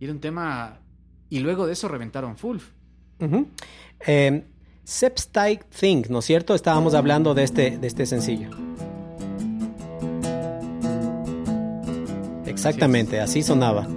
[0.00, 0.80] Y era un tema...
[1.30, 2.58] Y luego de eso reventaron full.
[3.20, 3.46] Ujú.
[4.06, 4.44] Eh,
[4.86, 6.54] Sepstike Thing, ¿no es cierto?
[6.54, 8.50] Estábamos hablando de este, de este sencillo.
[12.46, 13.88] Exactamente, así sonaba.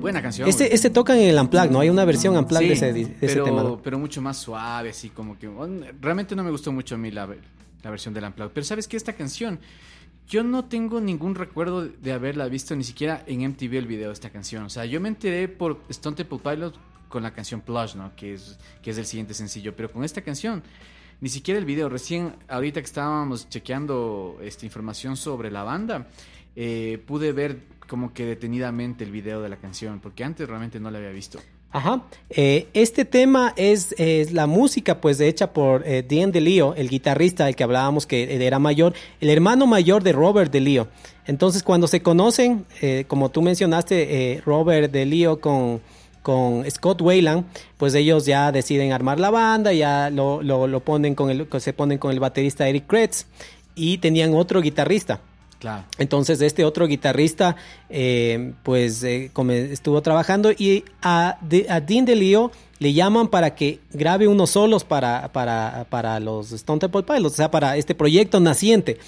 [0.00, 0.48] Buena canción.
[0.48, 1.78] Este, este tocan en el Unplugged, ¿no?
[1.78, 3.62] Hay una versión Unplugged Sí, de ese, de ese pero, tema.
[3.62, 3.80] ¿no?
[3.80, 5.48] pero mucho más suave, así como que...
[6.00, 7.28] Realmente no me gustó mucho a mí la,
[7.84, 8.50] la versión del Unplugged.
[8.52, 8.96] Pero ¿sabes qué?
[8.96, 9.60] Esta canción...
[10.28, 14.14] Yo no tengo ningún recuerdo de haberla visto ni siquiera en MTV el video de
[14.14, 14.64] esta canción.
[14.64, 16.78] O sea, yo me enteré por Stone Temple Pilots
[17.12, 18.16] con la canción Plush, ¿no?
[18.16, 19.76] Que es, que es el siguiente sencillo.
[19.76, 20.62] Pero con esta canción,
[21.20, 21.90] ni siquiera el video.
[21.90, 26.08] Recién, ahorita que estábamos chequeando esta información sobre la banda,
[26.56, 30.90] eh, pude ver como que detenidamente el video de la canción, porque antes realmente no
[30.90, 31.38] la había visto.
[31.70, 32.02] Ajá.
[32.30, 37.44] Eh, este tema es, es la música, pues, hecha por eh, Dean DeLeo, el guitarrista
[37.44, 40.88] del que hablábamos que era mayor, el hermano mayor de Robert DeLeo.
[41.26, 45.80] Entonces, cuando se conocen, eh, como tú mencionaste, eh, Robert DeLeo con,
[46.22, 47.44] con Scott Wayland,
[47.76, 51.72] pues ellos ya deciden armar la banda, ya lo, lo, lo ponen con el, se
[51.72, 53.26] ponen con el baterista Eric Kretz
[53.74, 55.20] y tenían otro guitarrista.
[55.58, 55.84] Claro.
[55.98, 57.54] Entonces este otro guitarrista
[57.88, 59.30] eh, pues eh,
[59.70, 64.82] estuvo trabajando y a, de- a Dean DeLeo le llaman para que grabe unos solos
[64.82, 68.98] para, para, para los Stone Temple Pilots, o sea, para este proyecto naciente.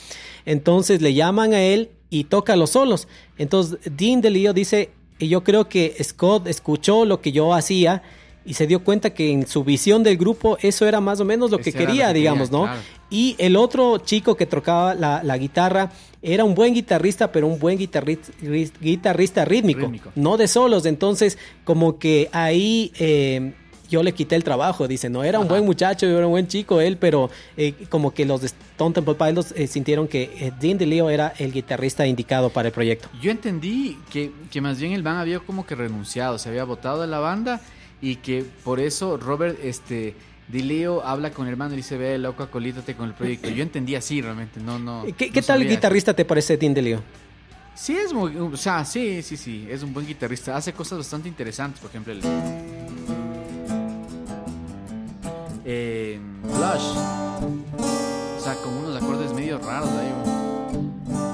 [0.47, 3.09] Entonces le llaman a él y toca los solos.
[3.37, 8.03] Entonces Dean DeLeo dice, y yo creo que Scott escuchó lo que yo hacía
[8.47, 11.51] y se dio cuenta que en su visión del grupo eso era más o menos
[11.51, 12.65] lo que quería, que digamos, ¿no?
[12.65, 12.81] claro.
[13.11, 17.59] Y el otro chico que tocaba la, la guitarra era un buen guitarrista, pero un
[17.59, 18.33] buen guitarrista,
[18.81, 20.11] guitarrista rítmico, Rítmico.
[20.17, 20.85] no de solos.
[20.85, 23.53] Entonces, como que ahí eh,
[23.89, 24.89] yo le quité el trabajo.
[24.89, 25.55] Dice, no, era un Ajá.
[25.55, 29.15] buen muchacho, era un buen chico él, pero eh, como que los de Stone Temple
[29.15, 33.09] Pilots eh, sintieron que eh, Dean DeLeo era el guitarrista indicado para el proyecto.
[33.21, 37.01] Yo entendí que, que más bien el Van había como que renunciado, se había votado
[37.01, 37.61] de la banda
[38.01, 40.15] y que por eso Robert este
[40.49, 43.49] Dileo habla con el hermano y dice, ve, loco, acolítate con el proyecto.
[43.49, 45.05] Yo entendí así realmente, no, no.
[45.17, 47.03] ¿Qué, no qué tal guitarrista te parece Dean DeLeo?
[47.75, 50.57] Sí, es muy, o sea, sí, sí, sí, es un buen guitarrista.
[50.57, 53.24] Hace cosas bastante interesantes, por ejemplo, el...
[55.65, 56.97] Eh, Blush.
[58.39, 60.13] O sea, con unos acordes medio raros ahí.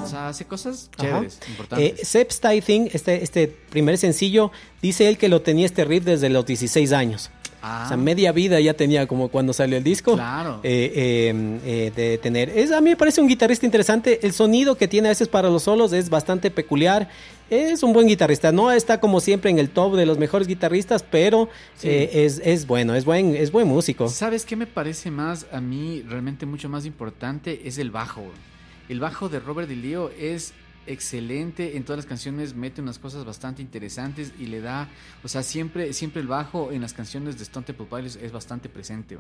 [0.04, 1.08] O sea, hace cosas Ajá.
[1.08, 2.08] chéveres, Eh, importantes.
[2.08, 2.30] Sepp
[2.64, 4.50] Thing, este, este primer sencillo,
[4.82, 7.30] dice él que lo tenía este riff desde los 16 años.
[7.62, 7.82] Ah.
[7.84, 10.14] O sea, media vida ya tenía como cuando salió el disco.
[10.14, 10.60] Claro.
[10.62, 12.48] Eh, eh, eh, de tener.
[12.50, 14.20] Es, a mí me parece un guitarrista interesante.
[14.26, 17.08] El sonido que tiene a veces para los solos es bastante peculiar.
[17.50, 18.52] Es un buen guitarrista.
[18.52, 21.88] No está como siempre en el top de los mejores guitarristas, pero Sí.
[21.90, 24.08] es, es bueno, es buen, es buen músico.
[24.08, 27.62] ¿Sabes qué me parece más a mí realmente mucho más importante?
[27.64, 28.22] Es el bajo.
[28.88, 30.52] El bajo de Robert DeLeo es
[30.92, 34.88] excelente en todas las canciones mete unas cosas bastante interesantes y le da
[35.24, 38.68] o sea siempre siempre el bajo en las canciones de Stone Temple Pilots es bastante
[38.68, 39.18] presente.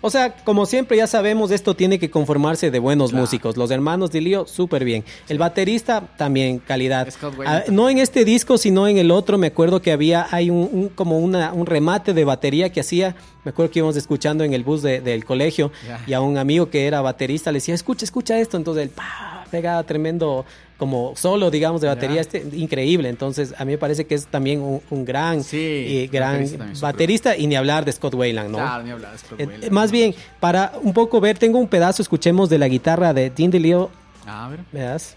[0.00, 3.22] O sea, como siempre ya sabemos, esto tiene que conformarse de buenos Claro.
[3.22, 3.56] músicos.
[3.56, 5.04] Los hermanos de Lío, súper bien.
[5.28, 7.08] El baterista, también calidad.
[7.46, 9.38] Ah, no en este disco, sino en el otro.
[9.38, 13.14] Me acuerdo que había, hay un, un- como una, un remate de batería que hacía.
[13.44, 15.72] Me acuerdo que íbamos escuchando en el bus de- del colegio
[16.06, 18.56] y a un amigo que era baterista le decía, escucha, escucha esto.
[18.56, 20.44] Entonces él, pa, pegaba tremendo
[20.78, 22.22] como solo, digamos, de batería.
[22.22, 23.08] Este, increíble.
[23.08, 26.44] Entonces a mí me parece que es también un, un gran, Sí, eh, gran
[26.80, 28.58] baterista y ni hablar de Scott Wayland, ¿no?
[28.58, 32.02] Claro, ni hablar de Scott Eh, más bien, para un poco ver, tengo un pedazo,
[32.02, 33.90] escuchemos de la guitarra de Dean DeLeo.
[34.26, 35.16] Ah, a ver ¿Me das?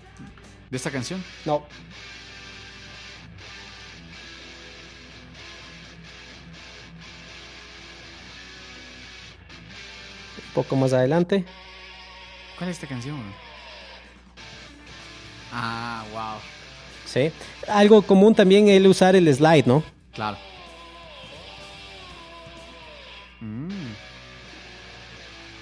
[0.70, 1.64] de esta canción No.
[10.48, 11.46] Un poco más adelante.
[12.58, 13.18] ¿cuál es esta canción?
[15.58, 16.40] Ah, wow
[17.06, 17.32] Sí.
[17.70, 19.84] Algo común también el usar el slide, ¿no?
[20.14, 20.38] claro
[23.42, 23.70] Mm.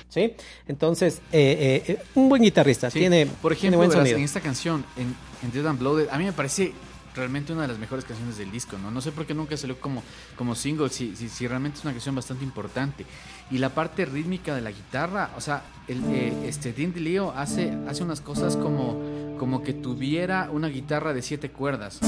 [0.10, 0.34] Sí.
[0.68, 2.90] Entonces, eh, eh, un buen guitarrista.
[2.92, 4.18] Sí, Tiene, por tiene ejemplo, buen verás, sonido.
[4.20, 6.72] en esta canción, en, en Dead and Blooded, a mí me parece
[7.16, 8.92] realmente una de las mejores canciones del disco, ¿no?
[8.92, 10.04] No sé por qué nunca salió como,
[10.36, 13.06] como single, si, si, si realmente es una canción bastante importante.
[13.52, 17.74] Y la parte rítmica de la guitarra, o sea, el, eh, este Dean DeLeo hace,
[17.88, 19.02] hace unas cosas como,
[19.44, 22.00] como que tuviera una guitarra de siete cuerdas.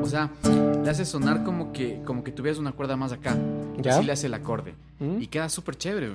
[0.00, 0.30] O sea,
[0.84, 3.36] le hace sonar como que, como que tuvieras una cuerda más acá.
[3.78, 3.96] Ya.
[3.96, 4.74] Así le hace el acorde.
[5.00, 5.20] Mm.
[5.22, 6.10] Y queda súper chévere.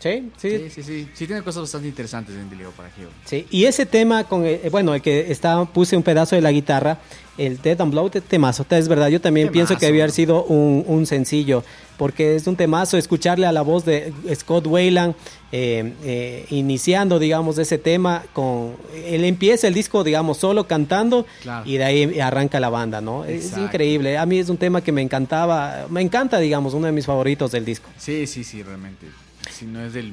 [0.00, 0.50] Sí, sí.
[0.50, 1.08] Sí, sí, sí.
[1.14, 3.08] Sí tiene cosas bastante interesantes en Dilio para Geo.
[3.24, 6.52] Sí, y ese tema con, eh, bueno, el que está, puse un pedazo de la
[6.52, 6.98] guitarra,
[7.38, 10.12] el Dead and Blow, te- temazo, es verdad, yo también Temazo, pienso que debía haber
[10.12, 11.64] sido un, un sencillo,
[12.00, 15.14] porque es un temazo escucharle a la voz de Scott Wayland,
[15.52, 21.68] eh, eh, iniciando, digamos, ese tema con, él empieza el disco, digamos, solo cantando, Claro.
[21.68, 23.26] y de ahí arranca la banda, ¿no?
[23.26, 26.92] Es increíble, a mí es un tema que me encantaba, me encanta, digamos, uno de
[26.92, 27.90] mis favoritos del disco.
[27.98, 29.06] Sí, sí, sí, realmente.
[29.50, 30.10] Si no es el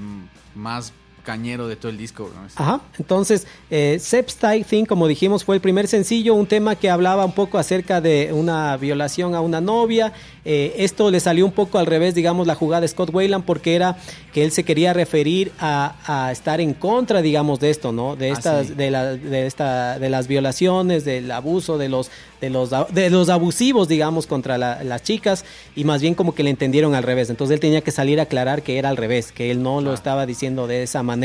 [0.56, 0.92] más
[1.28, 2.32] cañero de todo el disco.
[2.56, 7.26] Ajá, entonces, eh, Sepstyle Thing, como dijimos, fue el primer sencillo, un tema que hablaba
[7.26, 10.14] un poco acerca de una violación a una novia.
[10.46, 13.76] Eh, esto le salió un poco al revés, digamos, la jugada de Scott Wayland, porque
[13.76, 13.98] era
[14.34, 15.96] que él se quería referir a,
[16.28, 18.16] a estar en contra, digamos, de esto, ¿no?
[18.16, 18.74] De Ah, estas, sí.
[18.76, 22.10] de, la, de, esta, de las violaciones, del abuso, de los,
[22.40, 25.44] de los, de los abusivos, digamos, contra la- las chicas,
[25.76, 27.30] y más bien como que le entendieron al revés.
[27.30, 29.94] Entonces él tenía que salir a aclarar que era al revés, que él no lo
[29.94, 31.17] estaba diciendo de esa manera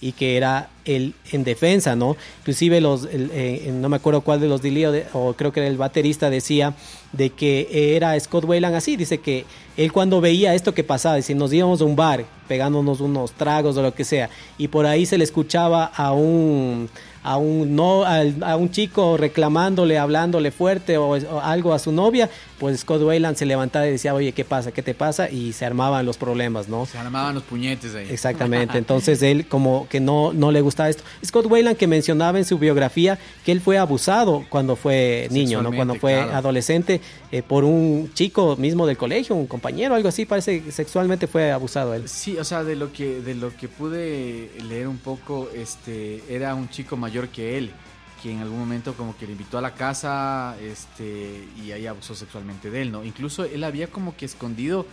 [0.00, 2.16] y que era él en defensa, ¿no?
[2.40, 5.68] Inclusive los, el, eh, no me acuerdo cuál de los Dilio, o creo que era
[5.68, 6.74] el baterista, decía
[7.12, 9.44] de que era Scott Wayland así, dice que
[9.76, 13.76] él cuando veía esto que pasaba, dice, nos íbamos a un bar pegándonos unos tragos
[13.76, 16.88] o lo que sea, y por ahí se le escuchaba a un
[17.22, 22.28] a un no a un chico reclamándole, hablándole fuerte o algo a su novia,
[22.64, 24.72] pues Scott Wayland se levantaba y decía, oye, ¿qué pasa?
[24.72, 25.28] ¿Qué te pasa?
[25.28, 26.86] Y se armaban los problemas, ¿no?
[26.86, 28.06] Se armaban los puñetes ahí.
[28.08, 31.02] Exactamente, entonces él como que no, no le gustaba esto.
[31.22, 35.72] Scott Wayland que mencionaba en su biografía que él fue abusado cuando fue niño, ¿no?
[35.72, 36.36] Cuando fue claro.
[36.36, 41.26] adolescente eh, por un chico mismo del colegio, un compañero, algo así, parece que sexualmente
[41.26, 42.08] fue abusado él.
[42.08, 46.54] Sí, o sea, de lo que de lo que pude leer un poco, este, era
[46.54, 47.72] un chico mayor que él,
[48.24, 52.14] que en algún momento como que le invitó a la casa, este, y ahí abusó
[52.14, 53.04] sexualmente de él, ¿no?
[53.04, 54.86] Incluso él había como que escondido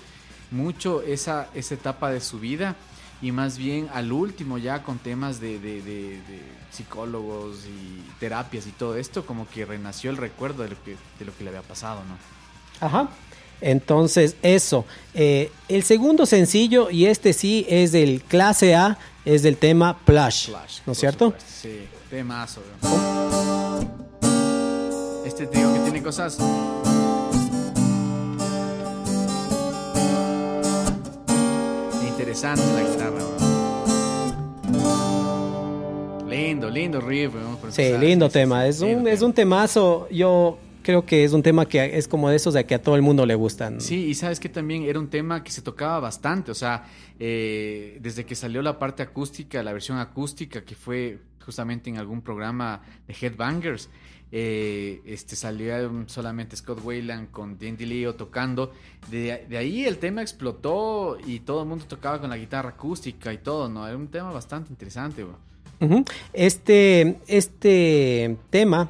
[0.51, 2.75] mucho esa esa etapa de su vida
[3.21, 6.41] y más bien al último ya con temas de, de- de- de
[6.71, 11.25] psicólogos y terapias y todo esto, como que renació el recuerdo de lo que de
[11.25, 12.85] lo que le había pasado, ¿no?
[12.85, 13.09] Ajá.
[13.61, 14.85] Entonces, eso.
[15.13, 20.49] Eh, el segundo sencillo, y este sí es del clase A, es del tema Plush.
[20.85, 21.25] ¿No es cierto?
[21.27, 21.79] supuesto, Sí,
[22.11, 22.61] temazo.
[22.81, 23.89] weón.
[25.25, 26.37] Este te digo que tiene cosas.
[32.05, 33.21] Interesante la guitarra.
[36.29, 38.67] Lindo, lindo riff, por Sí, lindo tema.
[38.67, 40.09] Es lindo un, es un temazo.
[40.11, 42.97] Yo creo que es un tema que es como de esos de que a todo
[42.97, 43.79] el mundo le gustan.
[43.79, 46.85] Sí, y sabes que también era un tema que se tocaba bastante, o sea,
[47.19, 52.21] eh, desde que salió la parte acústica, la versión acústica que fue justamente en algún
[52.21, 53.89] programa de Headbangers,
[54.33, 55.73] eh, este salió
[56.07, 58.71] solamente Scott Wayland con Dandy Leo tocando,
[59.09, 63.33] de, de ahí el tema explotó y todo el mundo tocaba con la guitarra acústica
[63.33, 63.85] y todo, ¿no?
[63.85, 65.25] Era un tema bastante interesante.
[66.31, 68.89] Este, este tema,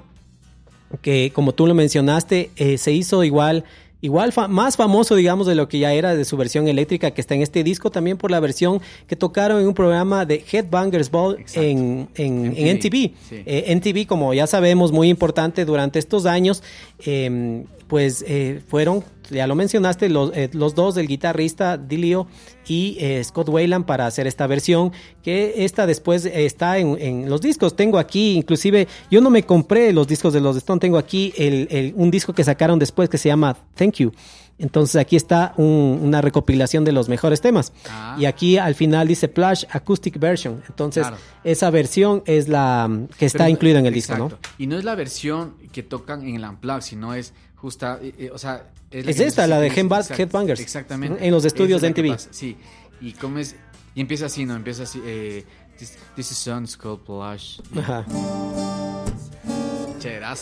[1.02, 3.64] que como tú lo mencionaste, eh, se hizo igual,
[4.02, 7.22] igual fa- más famoso, digamos, de lo que ya era de su versión eléctrica que
[7.22, 11.12] está en este disco, también por la versión que tocaron en un programa de Headbangers
[11.12, 12.92] Ball en, en, en MTV, NTV.
[13.30, 13.44] sí.
[13.46, 16.64] Eh, NTV, como ya sabemos, muy importante durante estos años,
[17.06, 22.26] eh, pues eh, fueron, ya lo mencionaste, los, eh, los dos, el guitarrista Dilio
[22.66, 27.42] y eh, Scott Wayland para hacer esta versión, que esta después está en, en los
[27.42, 27.76] discos.
[27.76, 31.68] Tengo aquí, inclusive, yo no me compré los discos de los Stone, tengo aquí el,
[31.70, 34.14] el- un disco que sacaron después que se llama Thank You.
[34.58, 37.74] Entonces aquí está un- una recopilación de los mejores temas.
[37.90, 38.16] Ah.
[38.18, 40.62] Y aquí al final dice Plush Acoustic Version.
[40.70, 41.18] Entonces Claro.
[41.44, 44.32] esa versión es la que está Pero- incluida en el disco, ¿no?
[44.58, 48.32] Y no es la versión que tocan en el Unplugged, sino es justa, eh, eh,
[48.34, 48.72] o sea...
[48.90, 50.60] Es que esta, la de exacto, Headbangers.
[50.60, 51.26] Exactamente.
[51.26, 52.20] En los estudios de es la MTV.
[52.32, 52.58] Sí,
[53.00, 53.56] y como es...
[53.94, 54.56] Y empieza así, ¿no?
[54.56, 55.46] Empieza así, eh,
[55.78, 57.60] this, this is Sun's called Plush.
[57.78, 58.06] Ajá.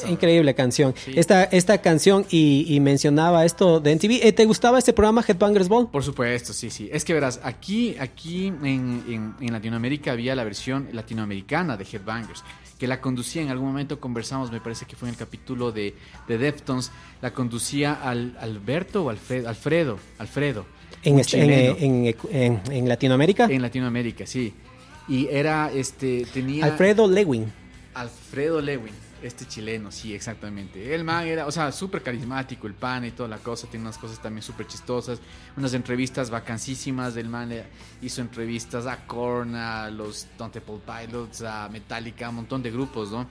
[0.08, 0.94] Increíble canción.
[1.04, 1.14] Sí.
[1.16, 4.20] Esta, esta canción y, y mencionaba esto de NTV.
[4.28, 5.90] Eh, ¿Te gustaba este programa Headbangers Ball?
[5.90, 6.90] Por supuesto, sí, sí.
[6.92, 8.66] Es que verás, aquí, aquí en,
[9.08, 12.44] en- en Latinoamérica había la versión latinoamericana de Headbangers,
[12.78, 15.94] que la conducía, en algún momento conversamos, me parece que fue en el capítulo de,
[16.28, 16.92] de Deftones,
[17.22, 20.66] la conducía al, Alberto o Alfredo, Alfredo, Alfredo.
[21.04, 21.42] En, este-
[21.86, 23.46] en- en- en Latinoamérica.
[23.46, 24.54] En Latinoamérica, sí.
[25.10, 26.66] Y era, este, tenía...
[26.66, 27.52] Alfredo Lewin.
[27.96, 30.94] Alfredo Lewin, este chileno, sí, exactamente.
[30.94, 33.98] El man era, o sea, súper carismático, el pan y toda la cosa, tiene unas
[33.98, 35.20] cosas también súper chistosas,
[35.58, 37.52] unas entrevistas vacancísimas del man,
[38.02, 43.12] hizo entrevistas a Korn, a los Stone Temple Pilots, a Metallica, un montón de grupos,
[43.12, 43.28] ¿no?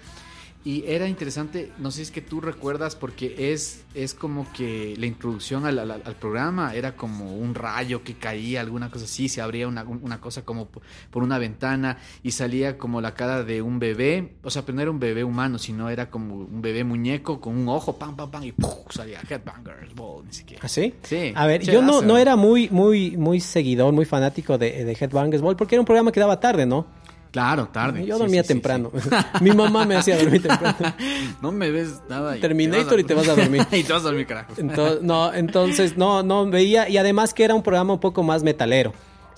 [0.65, 4.95] Y era interesante, no sé si es que tú recuerdas, porque es, es como que
[4.99, 9.29] la introducción al, al- al programa era como un rayo que caía, alguna cosa así,
[9.29, 13.63] se abría una, una cosa como por una ventana y salía como la cara de
[13.63, 16.83] un bebé, o sea, pero no era un bebé humano, sino era como un bebé
[16.85, 18.75] muñeco con un ojo, pam, pam, pam, y ¡puf!
[18.91, 20.63] salía Headbangers Ball, ni siquiera.
[20.67, 20.93] ¿Así?
[21.03, 21.33] Sí.
[21.35, 25.41] A ver, yo no, no era muy, muy, muy seguidor, muy fanático de, de Headbangers
[25.41, 26.98] Ball, porque era un programa que daba tarde, ¿no?
[27.31, 28.07] Claro, tarde.
[28.07, 28.91] Yo dormía sí, sí, temprano.
[28.95, 29.09] sí.
[29.41, 30.77] Mi mamá me hacía dormir temprano.
[31.43, 32.37] No me ves nada.
[32.37, 33.67] y Terminator y te vas a dormir.
[33.73, 34.53] y te vas a dormir, carajo.
[34.57, 38.43] Entonces, no, entonces no, no veía, y además que era un programa un poco más
[38.43, 38.93] metalero.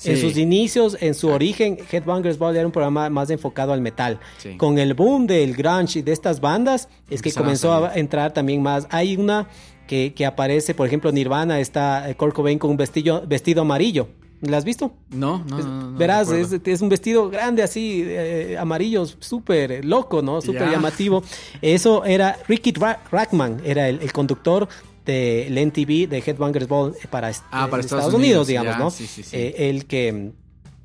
[0.05, 4.19] En sus inicios, en su origen, Headbangers Ball era un programa más enfocado al metal.
[4.57, 8.33] Con el boom del grunge y de estas bandas, es que Empezaron comenzó a, entrar
[8.33, 8.87] también más.
[8.91, 9.49] Hay una
[9.87, 14.09] que, que aparece, por ejemplo, Nirvana, está eh, Kurt Cobain con un vestido, vestido amarillo.
[14.43, 14.93] ¿La has visto?
[15.11, 19.05] No, no, Es- no, no, no verás, es, es un vestido grande así, eh, amarillo,
[19.07, 20.41] súper loco, ¿no?
[20.41, 21.23] Súper llamativo.
[21.61, 24.67] Eso era Ricky Ra- Rackman, era el, el conductor
[25.05, 28.91] del NTV de Headbangers Ball eh, para, Ah, para Estados Unidos, digamos, ¿no?
[28.91, 29.37] sí, sí, sí.
[29.37, 30.33] Eh, el que mm,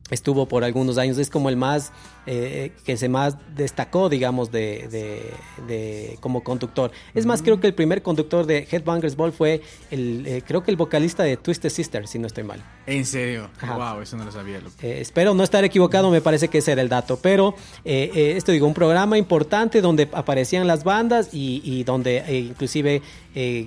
[0.10, 1.92] estuvo por algunos años, es como el más,
[2.28, 5.32] eh, que se más destacó, digamos, de, de-
[5.68, 6.92] de- como conductor.
[7.14, 9.62] Es más, creo que el primer conductor de Headbangers Ball fue,
[9.92, 12.64] el, eh, creo que el vocalista de Twisted Sister, si no estoy mal.
[12.88, 13.50] En serio.
[13.62, 13.94] Ajá.
[13.94, 14.60] Wow, eso no lo sabía.
[14.82, 17.18] Eh, espero no estar equivocado, me parece que ese era el dato.
[17.22, 23.02] Pero eh, esto digo, un programa importante donde aparecían las bandas y, y donde inclusive,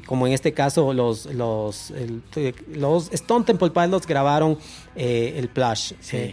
[0.06, 2.22] como en este caso, los, los, el-
[2.72, 4.58] los Stone Temple Pilots grabaron
[4.96, 5.92] el Plush.
[6.00, 6.32] Sí.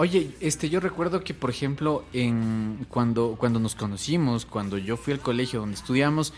[0.00, 5.12] Oye, este, yo recuerdo que, por ejemplo, en cuando, cuando nos conocimos, cuando yo fui
[5.12, 6.32] al colegio donde estudiamos,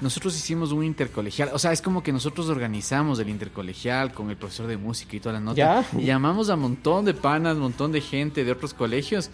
[0.00, 1.50] nosotros hicimos un intercolegial.
[1.52, 5.20] O sea, es como que nosotros organizamos el intercolegial con el profesor de música y
[5.20, 5.56] toda la nota.
[5.92, 6.00] Ya.
[6.00, 9.28] Y llamamos a un montón de panas, un montón de gente de otros colegios.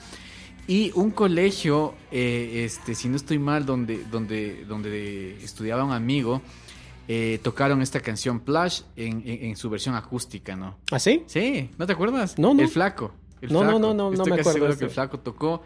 [0.67, 6.43] Y un colegio, eh, este, si no estoy mal, donde, donde, donde estudiaba un amigo,
[7.07, 10.77] eh, tocaron esta canción Plush en, en- en su versión acústica, ¿no?
[10.91, 11.23] ¿Así?
[11.27, 12.39] Sí, ¿no te acuerdas?
[12.39, 12.61] No, no.
[12.61, 13.15] El flaco.
[13.41, 13.79] El No, no, flaco.
[13.81, 14.95] no, no, no Estoy me casi acuerdo que el eso.
[14.95, 15.63] flaco tocó.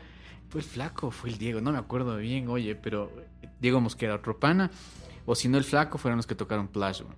[0.48, 1.60] ¿Fue el flaco fue el Diego?
[1.60, 3.10] No me acuerdo bien, oye, pero
[3.60, 4.70] Diego Mosquera, otro pana.
[5.24, 7.16] O si no, el flaco fueron los que tocaron güey.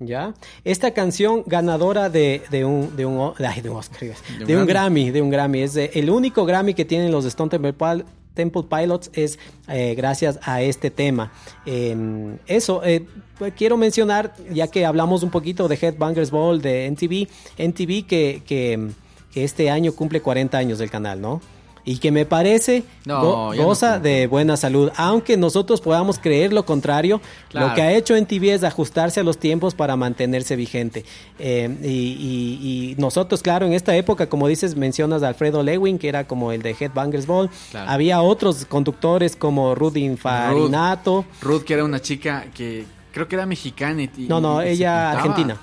[0.00, 0.34] Ya.
[0.64, 4.66] Esta canción ganadora de, de un, de un, ay, de un Oscar, de, un un
[4.66, 4.66] Grammy.
[4.66, 5.60] Grammy, de un Grammy.
[5.62, 9.38] Es de- el único Grammy que tienen los Stone Temple, Temple Pilots es
[9.68, 11.32] eh, gracias a este tema.
[11.64, 13.06] Eh, eso, eh,
[13.38, 18.42] pues, quiero mencionar, ya que hablamos un poquito de Headbangers Ball, de NTV, NTV que,
[18.44, 18.90] que,
[19.34, 21.40] que este año cumple 40 años del canal, ¿no?
[21.86, 26.50] Y que me parece No, go- no goza de buena salud, aunque nosotros podamos creer
[26.50, 27.20] lo contrario,
[27.50, 27.68] Claro.
[27.68, 31.04] lo que ha hecho en TV es ajustarse a los tiempos para mantenerse vigente.
[31.38, 35.98] Eh, y, y- y nosotros, claro, en esta época, como dices, mencionas a Alfredo Lewin,
[35.98, 37.50] que era como el de Headbangers Ball.
[37.70, 37.90] Claro.
[37.90, 41.26] Había otros conductores como Rudy Infarinato.
[41.42, 44.02] Ruth, que era una chica que creo que era mexicana.
[44.04, 45.58] Y, No, no, y ella argentina.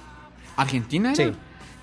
[0.56, 1.16] ¿Argentina?
[1.16, 1.32] Sí.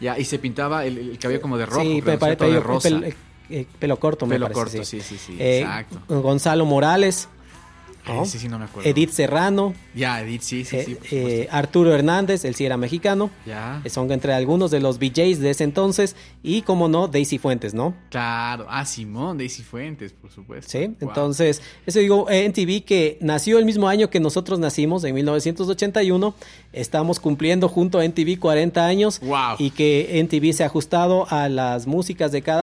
[0.01, 1.83] Ya, y se pintaba el, el cabello como de rojo.
[1.83, 2.27] sí, creo, ¿cierto?
[2.27, 2.89] de pelo, rosa.
[2.89, 3.15] pelo-
[3.51, 4.61] eh, pelo corto, Pelo parece.
[4.79, 6.01] corto, sí, sí, sí, Eh, exacto.
[6.21, 7.29] Gonzalo Morales,
[8.15, 8.23] ¿no?
[8.25, 8.89] Ese sí no me acuerdo.
[8.89, 10.97] Edith Serrano, Ya, Edith, sí, sí, eh, sí.
[11.11, 11.49] eh.
[11.51, 13.31] Arturo Hernández, él sí era mexicano.
[13.47, 13.81] ya.
[13.85, 16.17] Eh, Son entre algunos de los BJs de ese entonces.
[16.43, 17.95] Y, como no, Daisy Fuentes, ¿no?
[18.11, 18.67] Claro.
[18.69, 20.71] Ah, Simón, Daisy Fuentes, por supuesto.
[20.71, 20.97] Sí, Wow.
[21.01, 26.35] entonces, eso digo, NTV que nació el mismo año que nosotros nacimos, en 1981,
[26.73, 29.57] estamos cumpliendo junto a NTV 40 años Wow.
[29.59, 32.61] y que NTV se ha ajustado a las músicas de cada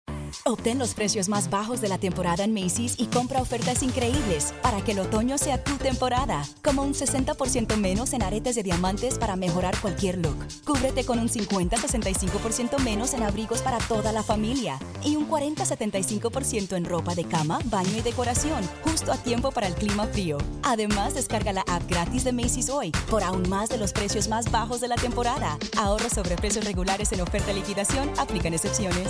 [0.49, 4.81] Obtén los precios más bajos de la temporada en Macy's y compra ofertas increíbles para
[4.81, 6.43] que el otoño sea tu temporada.
[6.63, 10.35] Como un 60% menos en aretes de diamantes para mejorar cualquier look.
[10.65, 14.79] Cúbrete con un 50-65% menos en abrigos para toda la familia.
[15.03, 19.75] Y un 40-75% en ropa de cama, baño y decoración, justo a tiempo para el
[19.75, 20.39] clima frío.
[20.63, 24.49] Además, descarga la app gratis de Macy's hoy por aún más de los precios más
[24.49, 25.59] bajos de la temporada.
[25.77, 29.09] Ahorro sobre precios regulares en oferta y liquidación, aplican excepciones.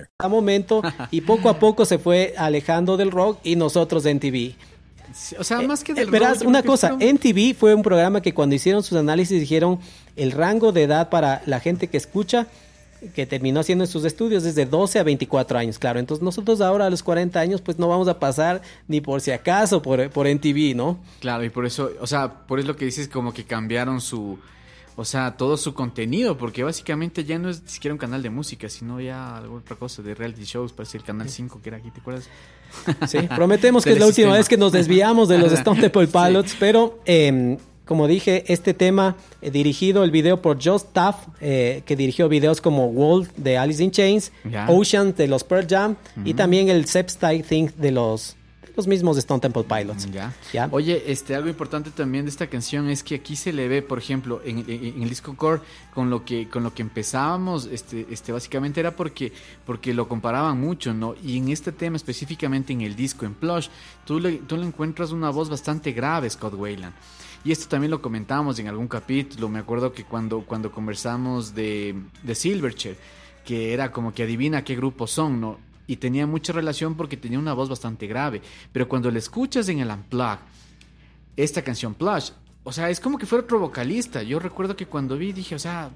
[0.29, 4.55] Momento y poco a poco se fue alejando del rock y nosotros de NTV.
[5.13, 7.73] Sí, O sea, más que Eh, del verás, rock, yo una cosa, fueron- NTV fue
[7.75, 9.79] un programa que cuando hicieron sus análisis dijeron
[10.15, 12.47] el rango de edad para la gente que escucha
[13.15, 15.99] que terminó haciendo sus estudios desde 12 a 24 años, claro.
[15.99, 19.31] Entonces nosotros ahora a los 40 años pues no vamos a pasar ni por si
[19.31, 20.99] acaso por, por NTV, ¿no?
[21.19, 24.37] Claro, y por eso, o sea, por eso lo que dices como que cambiaron su,
[24.95, 28.29] o sea, todo su contenido, porque básicamente ya no es ni siquiera un canal de
[28.29, 31.77] música, sino ya algo otra cosa de reality shows, parece el canal 5 que era
[31.77, 32.29] aquí, ¿te acuerdas?
[33.07, 36.55] Sí, prometemos que es la última vez que nos desviamos de los Stone Temple Pilots,
[36.59, 41.95] pero eh, como dije, este tema eh, dirigido el video por Joe Staff, eh, que
[41.97, 44.67] dirigió videos como Wolf de Alice in Chains, Ya.
[44.69, 48.37] Ocean de los Pearl Jam y también el Sepstyle Thing de los,
[48.75, 50.09] los mismos Stone Temple Pilots.
[50.11, 50.33] Ya.
[50.53, 50.67] Ya.
[50.71, 53.97] Oye, este, algo importante también de esta canción es que aquí se le ve, por
[53.97, 55.61] ejemplo, en, en- en el disco core,
[55.93, 59.31] con lo que, con lo que empezábamos, este, este, básicamente era porque,
[59.65, 61.15] porque lo comparaban mucho, ¿no?
[61.23, 63.67] Y en este tema, específicamente en el disco, en Plush,
[64.05, 66.93] tú le, tú le encuentras una voz bastante grave, Scott Wayland.
[67.43, 69.49] Y esto también lo comentábamos en algún capítulo.
[69.49, 72.95] Me acuerdo que cuando, cuando conversamos de, de Silverchair,
[73.43, 75.57] que era como que adivina qué grupos son, ¿no?
[75.87, 78.41] Y tenía mucha relación porque tenía una voz bastante grave.
[78.71, 80.39] Pero cuando le escuchas en el Unplugged,
[81.37, 82.31] esta canción Plush,
[82.63, 84.21] o sea, es como que fuera otro vocalista.
[84.23, 85.89] Yo recuerdo que cuando vi dije, o sea,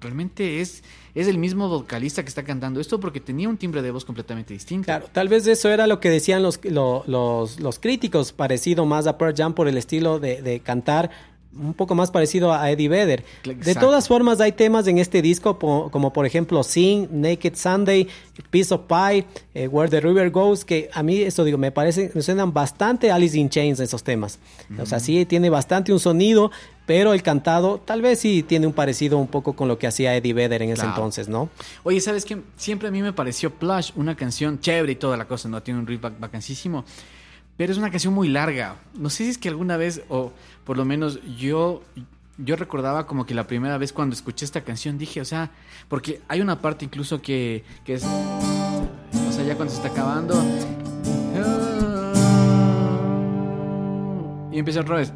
[0.00, 0.82] realmente es,
[1.14, 4.52] es el mismo vocalista que está cantando esto porque tenía un timbre de voz completamente
[4.54, 4.86] distinto.
[4.86, 9.06] Claro, tal vez eso era lo que decían los, lo- los, los críticos, parecido más
[9.06, 11.10] a Pearl Jam por el estilo de cantar,
[11.58, 13.24] un poco más parecido a Eddie Vedder.
[13.44, 18.08] De todas formas, hay temas en este disco po- como por ejemplo Sing, Naked Sunday,
[18.50, 22.10] Piece of Pie, eh, Where the River Goes, que a mí eso digo, me parece,
[22.14, 24.38] me suenan bastante Alice in Chains esos temas.
[24.80, 26.50] O sea, sí tiene bastante un sonido,
[26.86, 30.16] pero el cantado tal vez sí tiene un parecido un poco con lo que hacía
[30.16, 31.48] Eddie Vedder en ese entonces, ¿no?
[31.84, 32.38] Oye, ¿sabes qué?
[32.56, 35.62] Siempre a mí me pareció Plush una canción chévere y toda la cosa, ¿no?
[35.62, 36.84] Tiene un riff bac- bacanísimo.
[37.56, 38.76] Pero es una canción muy larga.
[38.94, 40.32] No sé si es que alguna vez, o
[40.64, 41.82] por lo menos yo,
[42.38, 45.50] yo recordaba como que la primera vez cuando escuché esta canción dije, o sea,
[45.88, 50.34] porque hay una parte incluso que, que es, o sea, ya cuando se está acabando.
[54.50, 55.12] Y empieza otra vez.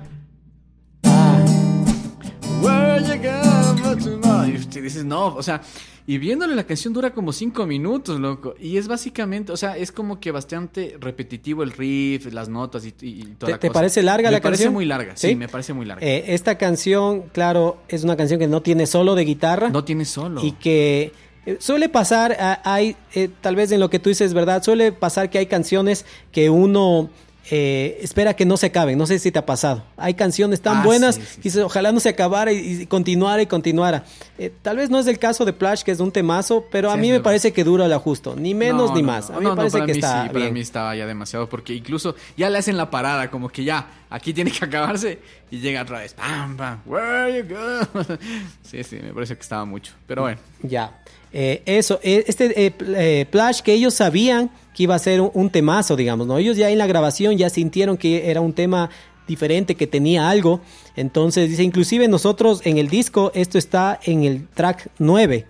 [2.63, 3.46] Where you go
[3.95, 5.63] Y dices, no, o sea,
[6.07, 8.55] y viéndole la canción dura como cinco minutos, loco.
[8.61, 12.95] Y es básicamente, o sea, es como que bastante repetitivo el riff, las notas y,
[13.01, 13.81] y- toda ¿Te- la te cosa.
[13.81, 14.75] parece larga me la parece canción?
[14.75, 15.35] muy larga, sí, ¿Sí?
[15.37, 16.07] me parece muy larga.
[16.07, 20.05] Eh, esta canción, claro, es una canción que no tiene solo de guitarra no tiene
[20.05, 20.45] solo.
[20.45, 21.13] y que
[21.45, 24.63] eh, suele pasar, ah, hay, eh, tal vez en lo que tú dices, ¿verdad?
[24.63, 27.11] Suele pasar que hay canciones que uno
[27.51, 28.99] eh, espera que no se acaben.
[28.99, 29.85] No sé si te ha pasado.
[29.97, 32.87] Hay canciones tan Ah, buenas sí, sí, que dices, ojalá no se acabara y, y
[32.87, 34.05] continuara y continuara.
[34.39, 36.95] Eh, tal vez no es el caso de Plush, que es un temazo, pero a
[36.95, 38.35] Sí, mí me parece que dura lo justo.
[38.37, 39.31] Ni menos No, ni no, más.
[39.31, 40.55] A mí No, me parece que mí está sí, para bien.
[40.55, 44.33] mí estaba ya demasiado porque incluso ya le hacen la parada como que ya aquí
[44.35, 45.19] tiene que acabarse
[45.51, 48.05] y llega otra vez pam pam where you go
[48.63, 50.99] sí sí me parece que estaba mucho pero bueno Ya.
[51.33, 53.27] Eh, eso, eh, este eh, pl- eh,
[53.65, 56.39] que ellos sabían que iba a ser un, un temazo, digamos, ¿no?
[56.39, 58.91] Ellos ya en la grabación ya sintieron que era un tema
[59.27, 60.61] diferente, que tenía algo.
[60.95, 65.47] Entonces, dice, inclusive nosotros en el disco, esto está en el track 9.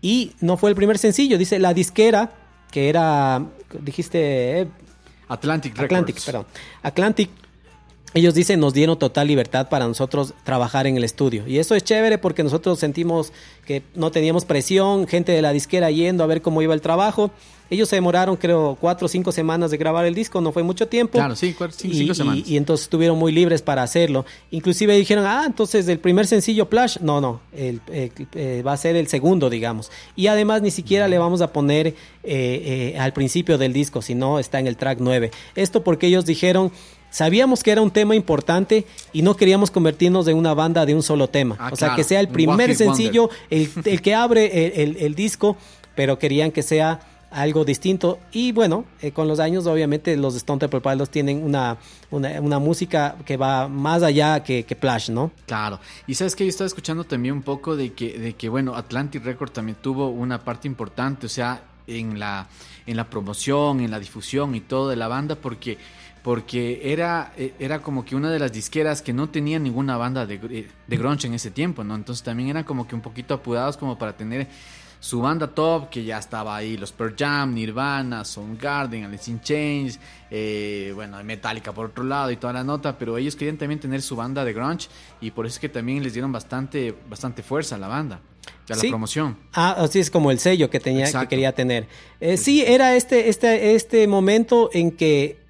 [0.00, 2.32] Y no fue el primer sencillo, dice la disquera,
[2.70, 3.44] que era,
[3.80, 4.68] dijiste, eh,
[5.28, 6.24] Atlantic Atlantic, Records.
[6.24, 6.46] perdón.
[6.82, 7.30] Atlantic.
[8.16, 11.46] Ellos dicen, nos dieron total libertad para nosotros trabajar en el estudio.
[11.46, 13.30] Y eso es chévere porque nosotros sentimos
[13.66, 17.30] que no teníamos presión, gente de la disquera yendo a ver cómo iba el trabajo.
[17.68, 20.86] Ellos se demoraron, creo, cuatro o cinco semanas de grabar el disco, no fue mucho
[20.88, 21.18] tiempo.
[21.18, 22.48] Claro, sí, cuatro, cinco- y, cinco semanas.
[22.48, 24.24] y entonces estuvieron muy libres para hacerlo.
[24.52, 28.76] Inclusive dijeron, ah, entonces el primer sencillo Plush, no, no, el- el- eh, va a
[28.78, 29.90] ser el segundo, digamos.
[30.14, 31.94] Y además ni siquiera le vamos a poner eh,
[32.24, 35.30] eh, al principio del disco, sino está en el track 9.
[35.56, 36.70] Esto porque ellos dijeron,
[37.16, 41.02] sabíamos que era un tema importante y no queríamos convertirnos en una banda de un
[41.02, 41.56] solo tema.
[41.58, 44.96] Ah, o sea, claro, que sea el primer sencillo, el, el que abre el, el-
[45.02, 45.56] el disco,
[45.94, 47.00] pero querían que sea
[47.30, 48.18] algo distinto.
[48.32, 51.78] Y bueno, eh, con los años, obviamente, los Stone Temple Pilots tienen una,
[52.10, 55.30] una, una música que va más allá que, que Plush, ¿no?
[55.46, 55.80] Claro.
[56.06, 59.24] Y sabes que yo estaba escuchando también un poco de que, de que bueno, Atlantic
[59.24, 62.46] Record también tuvo una parte importante, o sea, en la,
[62.86, 65.78] en la promoción, en la difusión y todo de la banda, porque,
[66.26, 70.26] porque era, eh, era como que una de las disqueras que no tenía ninguna banda
[70.26, 71.94] de, eh, de grunge en ese tiempo, ¿no?
[71.94, 74.48] Entonces también eran como que un poquito apurados como para tener
[74.98, 80.00] su banda top, que ya estaba ahí, los Pearl Jam, Nirvana, Soundgarden, Alice in Chains,
[80.28, 84.02] eh, bueno, Metallica por otro lado y toda la nota, pero ellos querían también tener
[84.02, 84.88] su banda de grunge
[85.20, 88.18] y por eso es que también les dieron bastante, bastante fuerza a la banda,
[88.68, 88.88] a la Sí.
[88.88, 89.36] promoción.
[89.52, 91.86] Ah, así es como el sello que tenía, que quería tener.
[92.18, 95.45] Eh, sí, era este, este, este momento en que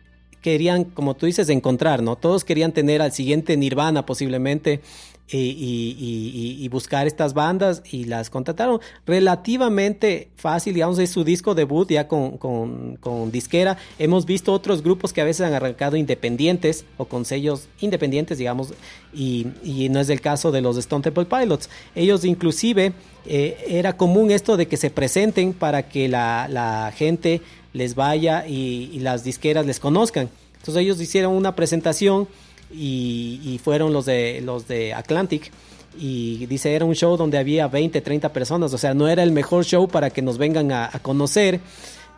[0.46, 2.14] querían, como tú dices, encontrar, ¿no?
[2.14, 4.80] Todos querían tener al siguiente Nirvana posiblemente.
[5.28, 12.06] y, buscar estas bandas y las contrataron relativamente fácil, digamos, es su disco debut ya
[12.06, 13.76] con, con- disquera.
[13.98, 18.72] Hemos visto otros grupos que a veces han arrancado independientes o con sellos independientes, digamos,
[19.12, 19.46] y,
[19.90, 21.68] no es el caso de los Stone Temple Pilots.
[21.96, 22.92] Ellos inclusive
[23.26, 27.42] eh, era común esto de que se presenten para que la gente
[27.76, 30.28] les vaya y, las disqueras les conozcan.
[30.54, 32.26] Entonces ellos hicieron una presentación
[32.72, 35.52] y, fueron los de los de Atlantic
[35.98, 39.32] y dice era un show donde había 20, 30 personas, o sea, no era el
[39.32, 41.60] mejor show para que nos vengan a, a conocer,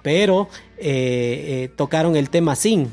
[0.03, 0.49] pero
[0.79, 2.93] eh, eh, tocaron el tema Sin.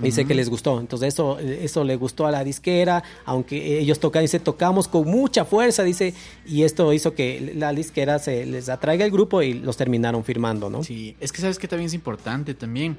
[0.00, 4.22] Dice que les gustó, entonces eso, eso le gustó a la disquera, aunque ellos tocan,
[4.22, 6.14] dice, tocamos con mucha fuerza, dice,
[6.46, 10.70] y esto hizo que la disquera se les atraiga el grupo y los terminaron firmando,
[10.70, 10.84] ¿no?
[10.84, 12.96] Sí, es que sabes que también es importante también.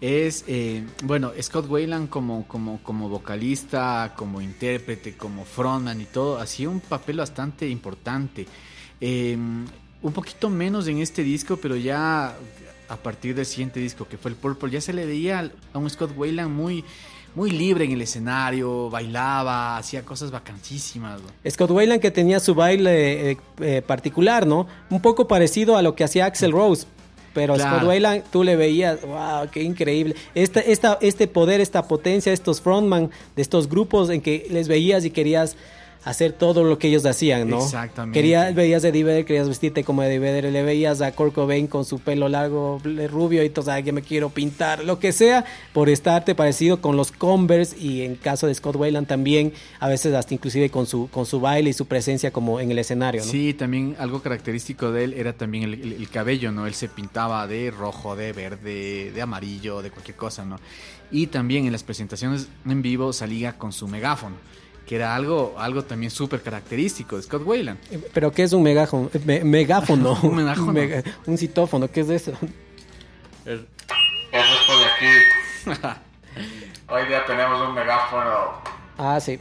[0.00, 6.38] Es, eh, bueno, Scott Wayland como, como, como vocalista, como intérprete, como frontman y todo,
[6.38, 8.46] hacía un papel bastante importante.
[8.98, 9.36] Eh,
[10.02, 12.34] un poquito menos en este disco, pero ya
[12.90, 15.88] a partir del siguiente disco, que fue el Purple, ya se le veía a un
[15.88, 16.84] Scott Wayland muy,
[17.36, 21.20] muy libre en el escenario, bailaba, hacía cosas vacancísimas.
[21.22, 21.50] ¿no?
[21.50, 24.66] Scott Wayland que tenía su baile eh, eh, particular, ¿no?
[24.90, 26.86] Un poco parecido a lo que hacía Axel Rose.
[27.32, 27.76] Pero Claro.
[27.76, 30.16] Scott Wayland, tú le veías, wow, qué increíble.
[30.34, 35.04] Esta, esta, este poder, esta potencia, estos frontman de estos grupos en que les veías
[35.04, 35.56] y querías
[36.02, 37.62] hacer todo lo que ellos hacían, ¿no?
[37.62, 38.18] Exactamente.
[38.18, 41.66] Querías, veías a Eddie Vedder, querías vestirte como Eddie Vedder, le veías a Kurt Cobain
[41.66, 42.80] con su pelo largo,
[43.10, 45.44] rubio, y tú sabes que me quiero pintar, lo que sea,
[45.74, 50.14] por estarte parecido con los Converse y en caso de Scott Wayland también, a veces
[50.14, 53.30] hasta inclusive con su, con su baile y su presencia como en el escenario, ¿no?
[53.30, 56.66] Sí, también algo característico de él era también el, el- el cabello, ¿no?
[56.66, 60.58] Él se pintaba de rojo, de verde, de amarillo, de cualquier cosa, ¿no?
[61.12, 64.36] Y también en las presentaciones en vivo salía con su megáfono,
[64.90, 67.78] que era algo, algo también súper característico de Scott Wayland.
[68.12, 69.08] Pero ¿qué es un megáfono?
[69.24, 70.18] Me- megáfono.
[70.24, 70.72] Un megáfono.
[70.72, 72.32] mega- un citófono, ¿qué es eso?
[73.46, 73.62] Eso
[74.32, 75.70] de aquí.
[76.88, 78.30] Hoy día tenemos un megáfono.
[78.98, 79.38] Ah, sí.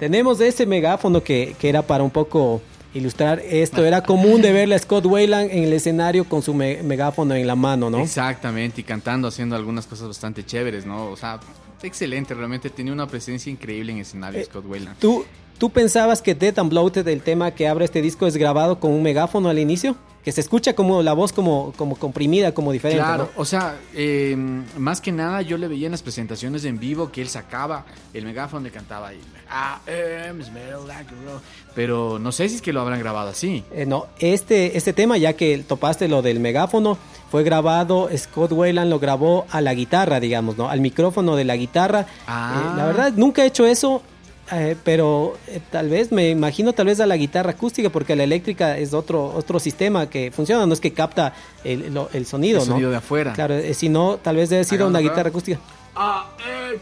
[0.00, 2.60] Tenemos ese megáfono que, que era para un poco
[2.94, 3.84] ilustrar esto.
[3.84, 7.46] Era común de verle a Scott Wayland en el escenario con su me- megáfono en
[7.46, 8.00] la mano, ¿no?
[8.00, 11.10] Exactamente, y cantando, haciendo algunas cosas bastante chéveres, ¿no?
[11.10, 11.38] O sea,
[11.86, 14.98] excelente, realmente tenía una presencia increíble en escenario Eh, Scott Wayland.
[14.98, 15.24] ¿Tú,
[15.58, 18.92] ¿Tú pensabas que Dead and Bloated, el tema que abre este disco, es grabado con
[18.92, 19.96] un megáfono al inicio?
[20.24, 23.04] Que se escucha como la voz como, como comprimida, como diferente.
[23.04, 23.40] Claro, ¿no?
[23.40, 24.34] o sea, eh,
[24.78, 27.84] más que nada yo le veía en las presentaciones en vivo que él sacaba
[28.14, 29.20] el megáfono y cantaba ahí.
[31.74, 33.64] Pero no sé si es que lo habrán grabado así.
[33.72, 36.96] Eh, no, este, este tema, ya que topaste lo del megáfono,
[37.30, 40.68] fue grabado, Scott Wayland lo grabó a la guitarra, digamos, ¿no?
[40.68, 42.06] Al micrófono de la guitarra.
[42.26, 42.72] Ah.
[42.72, 44.02] Eh, la verdad, nunca he hecho eso,
[44.52, 48.24] eh, pero eh, tal vez, me imagino tal vez a la guitarra acústica, porque la
[48.24, 51.32] eléctrica es otro, otro sistema que funciona, no es que capta
[51.64, 52.74] el, lo- el sonido, El ¿no?
[52.74, 53.32] sonido de afuera.
[53.32, 55.58] Claro, eh, si no, tal vez debe Hagamos una guitarra acústica.
[55.96, 56.78] Ah, eh.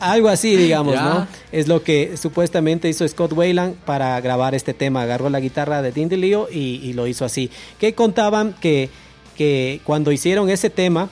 [0.00, 1.02] Algo así, digamos, Ya.
[1.02, 1.26] ¿no?
[1.52, 5.02] Es lo que supuestamente hizo Scott Wayland para grabar este tema.
[5.02, 7.50] Agarró la guitarra de Dean DeLeo y, y lo hizo así.
[7.80, 8.90] Que contaban que,
[9.38, 11.08] que cuando hicieron ese tema,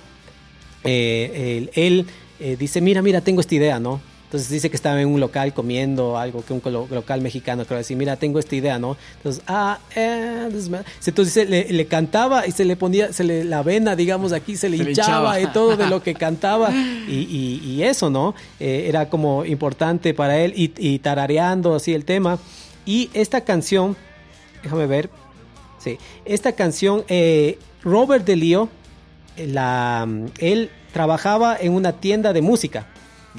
[0.84, 2.06] eh, él,
[2.38, 4.00] él, dice, mira, mira, tengo esta idea, ¿no?
[4.30, 7.96] Entonces dice que estaba en un local comiendo algo, que un local mexicano, creo decir,
[7.96, 8.96] mira, tengo esta idea, ¿no?
[9.16, 13.64] Entonces, ah, eh, entonces dice, le, le cantaba y se le ponía, se le, la
[13.64, 15.40] vena, digamos, aquí se le Se hinchaba.
[15.40, 18.36] y todo de lo que cantaba y, y- y eso, ¿no?
[18.60, 22.38] Eh, era como importante para él y, y tarareando así el tema.
[22.86, 23.96] Y esta canción,
[24.62, 25.10] déjame ver,
[25.78, 28.68] sí, esta canción, eh, Robert DeLeo,
[29.36, 30.06] eh, la,
[30.38, 32.86] él trabajaba en una tienda de música.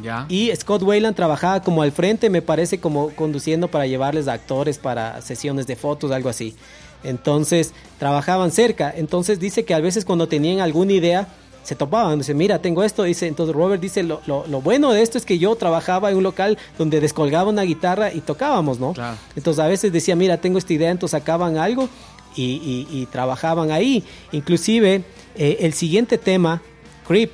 [0.02, 0.26] Ya.
[0.30, 4.78] Y Scott Wayland trabajaba como al frente, me parece como conduciendo para llevarles a actores
[4.78, 6.56] para sesiones de fotos, algo así.
[7.04, 8.94] Entonces, trabajaban cerca.
[8.96, 11.28] Entonces dice que a veces cuando tenían alguna idea,
[11.64, 12.18] se topaban.
[12.20, 13.04] Dice, mira, tengo esto.
[13.04, 16.18] Dice, entonces Robert dice, lo, lo- lo bueno de esto es que yo trabajaba en
[16.18, 18.94] un local donde descolgaba una guitarra y tocábamos, ¿no?
[18.94, 19.18] Claro.
[19.36, 21.88] Entonces a veces decía, mira, tengo esta idea, entonces sacaban algo
[22.36, 24.04] y, y- y trabajaban ahí.
[24.32, 25.04] Inclusive,
[25.36, 26.62] eh, el siguiente tema,
[27.08, 27.34] Creep,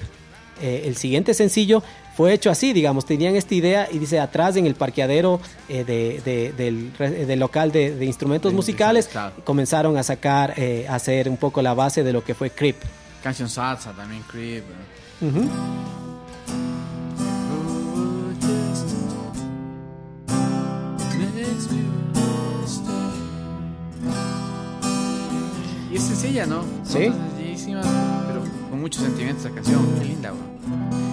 [0.62, 1.84] eh, el siguiente sencillo
[2.18, 5.40] fue hecho así, digamos, tenían esta idea y dice atrás en el parqueadero
[5.70, 9.08] eh, de- de- del, re- del local de, de instrumentos musicales
[9.44, 12.76] comenzaron a sacar, eh, a hacer un poco la base de lo que fue Creep.
[13.22, 14.64] Canción salsa también, Creep.
[15.22, 15.28] ¿no?
[15.30, 15.48] Ujú.
[25.92, 26.64] Y es sencilla, ¿no?
[26.84, 27.12] Sí.
[27.38, 27.82] Sencillísima,
[28.28, 29.80] pero con mucho sentimiento esa canción.
[30.00, 30.47] Qué linda, bro.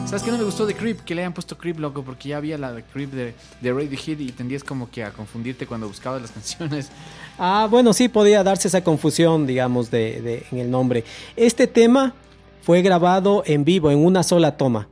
[0.07, 1.01] ¿Sabes qué no me gustó de Creep?
[1.01, 4.19] Que le hayan puesto Creep, loco, porque ya había la de Creep de, de Radiohead
[4.21, 6.91] y tendías como que a confundirte cuando buscabas las canciones.
[7.39, 11.05] Ah, bueno, sí, podía darse esa confusión, digamos, de, de- en el nombre.
[11.37, 12.15] Este tema
[12.63, 14.89] fue grabado en vivo, en una sola toma.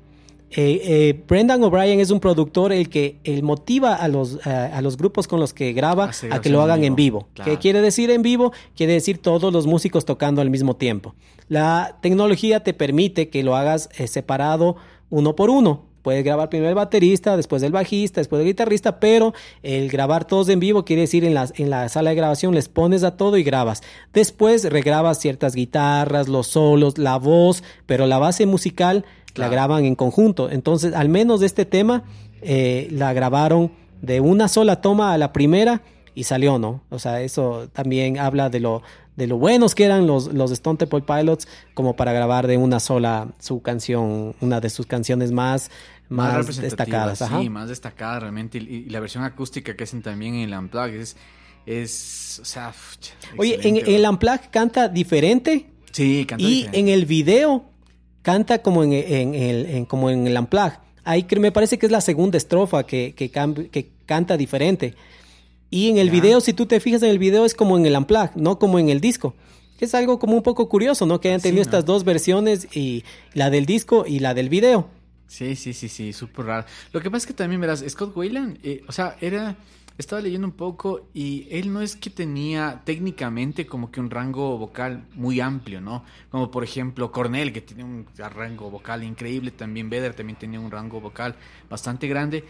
[0.55, 4.82] Eh, eh, Brendan O'Brien es un productor el que el motiva a los, a, a
[4.82, 7.28] los grupos con los que graba a que lo hagan en vivo, vivo.
[7.34, 7.50] claro.
[7.50, 8.53] ¿Qué quiere decir en vivo?
[8.76, 11.14] Quiere decir todos los músicos tocando al mismo tiempo.
[11.48, 14.76] La tecnología te permite que lo hagas eh, separado
[15.09, 15.84] uno por uno.
[16.03, 20.48] Puedes grabar primero el baterista, después el bajista, después el guitarrista, pero el grabar todos
[20.48, 23.36] en vivo quiere decir en la, en la sala de grabación les pones a todo
[23.36, 23.82] y grabas.
[24.12, 29.05] Después regrabas ciertas guitarras, los solos, la voz, pero la base musical
[29.35, 30.51] la graban en conjunto.
[30.51, 32.05] Entonces, al menos de este tema,
[32.43, 35.83] eh, la grabaron de una sola toma a la primera
[36.14, 36.83] y salió, ¿no?
[36.91, 38.83] O sea, eso también habla de lo,
[39.16, 42.80] de lo buenos que eran los, los Stone Temple Pilots como para grabar de una
[42.80, 45.70] sola su canción, una de sus canciones más,
[46.09, 47.22] más, representativa, destacadas.
[47.22, 47.41] Ajá.
[47.41, 48.59] Sí, más destacada realmente.
[48.59, 51.16] Y, y la versión acústica que hacen también en el Unplugged es,
[51.64, 52.74] es o sea,
[53.39, 54.09] Oye, en, el.
[54.09, 56.78] Unplugged canta diferente Sí, canta y diferente.
[56.80, 57.71] en el video
[58.22, 60.78] canta como en, en el, en- como en el Unplugged.
[61.04, 64.94] Ahí que me parece que es la segunda estrofa que, que, que canta diferente.
[65.70, 67.96] Y en el video, si tú te fijas en el video, es como en el
[67.96, 69.34] Unplugged, no como en el disco.
[69.80, 71.20] Es algo como un poco curioso, ¿no?
[71.20, 71.68] Que hayan Sí, tenido ¿no?
[71.68, 73.02] estas dos versiones, y
[73.34, 74.86] la del disco y la del video.
[75.26, 76.66] Sí, sí, sí, sí, súper raro.
[76.92, 79.56] Lo que pasa es que también, verás, Scott Wayland, eh, o sea, era,
[80.03, 84.59] estaba leyendo un poco y él no es que tenía técnicamente como que un rango
[84.59, 86.05] vocal muy amplio, ¿no?
[86.30, 90.70] Como por ejemplo Cornell, que tiene un rango vocal increíble, también Vedder también tenía un
[90.70, 91.34] rango vocal
[91.70, 92.44] bastante grande.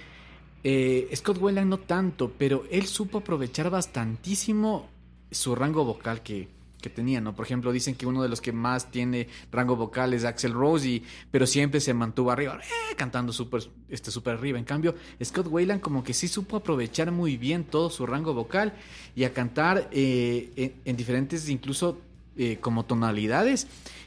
[0.64, 4.88] Eh, Scott Wayland no tanto, pero él supo aprovechar bastantísimo
[5.30, 6.48] su rango vocal que,
[6.82, 7.34] que tenía, ¿no?
[7.34, 10.86] Por ejemplo, dicen que uno de los que más tiene rango vocal es Axel Rose,
[10.86, 14.58] y- pero siempre se mantuvo arriba, eh, cantando súper este, súper arriba.
[14.58, 18.74] En cambio, Scott Wayland como que sí supo aprovechar muy bien todo su rango vocal
[19.16, 21.96] y a cantar eh, en, en diferentes, incluso
[22.36, 23.66] eh, como tonalidades,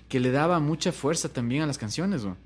[0.10, 2.38] que le daba mucha fuerza también a las canciones, ¿no?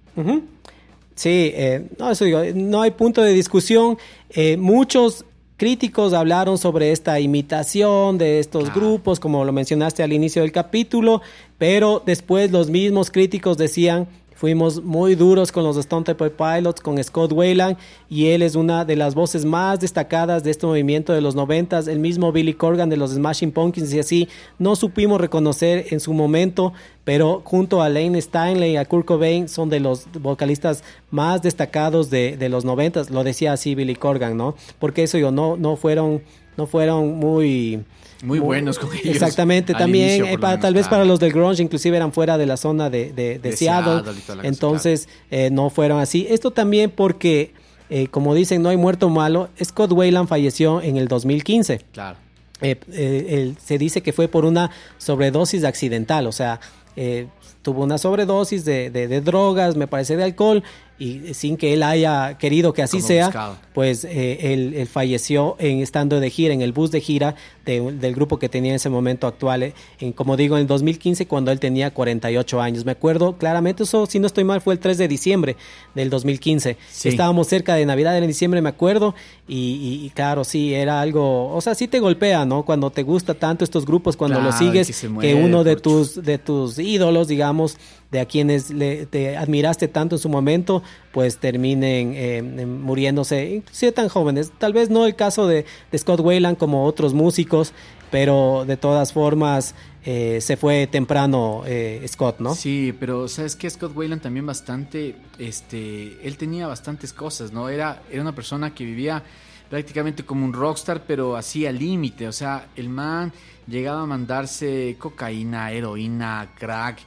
[1.16, 3.98] Sí, eh, no, eso digo, no hay punto de discusión.
[4.30, 5.26] Eh, muchos
[5.60, 11.22] críticos hablaron sobre esta imitación de estos grupos, como lo mencionaste al inicio del capítulo,
[11.58, 14.08] pero después los mismos críticos decían,
[14.40, 17.76] fuimos muy duros con los Stone Temple Pilots, con Scott Wayland,
[18.10, 21.90] y él es una de las voces más destacadas de este movimiento de los noventas.
[21.90, 26.14] El mismo Billy Corgan de los Smashing Pumpkins y así, no supimos reconocer en su
[26.14, 26.72] momento,
[27.04, 32.10] pero junto a Lane Stanley y a Kurt Cobain son de los vocalistas más destacados
[32.10, 33.10] de, de los noventas.
[33.10, 34.56] Lo decía así Billy Corgan, ¿no?
[34.80, 36.22] Porque eso yo no, no fueron,
[36.56, 37.84] no fueron muy
[38.22, 39.06] Muy buenos con ellos.
[39.06, 42.46] Exactamente, también inicio, eh, para- tal vez para los del grunge inclusive eran fuera de
[42.46, 46.28] la zona de, de- de De Seattle, Seattle entonces eh, no fueron así.
[46.30, 47.54] Esto también porque,
[47.90, 51.80] eh, como dicen, no hay muerto malo, Scott Wayland falleció en el 2015.
[51.94, 52.18] Claro.
[52.62, 56.60] Eh, eh, él- se dice que fue por una sobredosis accidental, o sea,
[56.98, 57.28] eh,
[57.62, 60.64] tuvo una sobredosis de drogas, me parece de alcohol,
[61.00, 63.58] y sin que él haya querido que así Como sea, buscado.
[63.74, 67.36] pues eh, él, él falleció en estando de gira, en el bus de gira
[67.66, 70.68] de- del grupo que tenía en ese momento actual, eh, en, como digo, en el
[70.68, 72.84] 2015 cuando él tenía 48 años.
[72.86, 75.56] Me acuerdo claramente, eso si no estoy mal fue el 3 de diciembre
[75.96, 76.78] del 2015.
[76.92, 77.10] Sí.
[77.10, 79.16] Estábamos cerca de Navidad, en diciembre, me acuerdo,
[79.48, 79.56] y,
[80.02, 82.64] y- y claro, sí, era algo, o sea, sí te golpea, ¿no?
[82.64, 86.38] Cuando te gusta tanto estos grupos, cuando los sigues, que que, uno de tus, de
[86.40, 87.78] tus ídolos, digamos,
[88.12, 90.82] de a quienes le, te admiraste tanto en su momento,
[91.12, 94.52] pues terminen eh, muriéndose, inclusive tan jóvenes.
[94.58, 97.74] Tal vez no el caso de, de Scott Wayland como otros músicos,
[98.12, 102.56] pero de todas formas eh, se fue temprano eh, Scott, ¿no?
[102.56, 107.70] Sí, pero sabes que Scott Wayland también bastante, este, él tenía bastantes cosas, ¿no?
[107.70, 109.24] Era, era una persona que vivía
[109.70, 113.32] prácticamente como un rockstar, pero así al límite, o sea, el man
[113.68, 117.00] llegaba a mandarse cocaína, heroína, crack,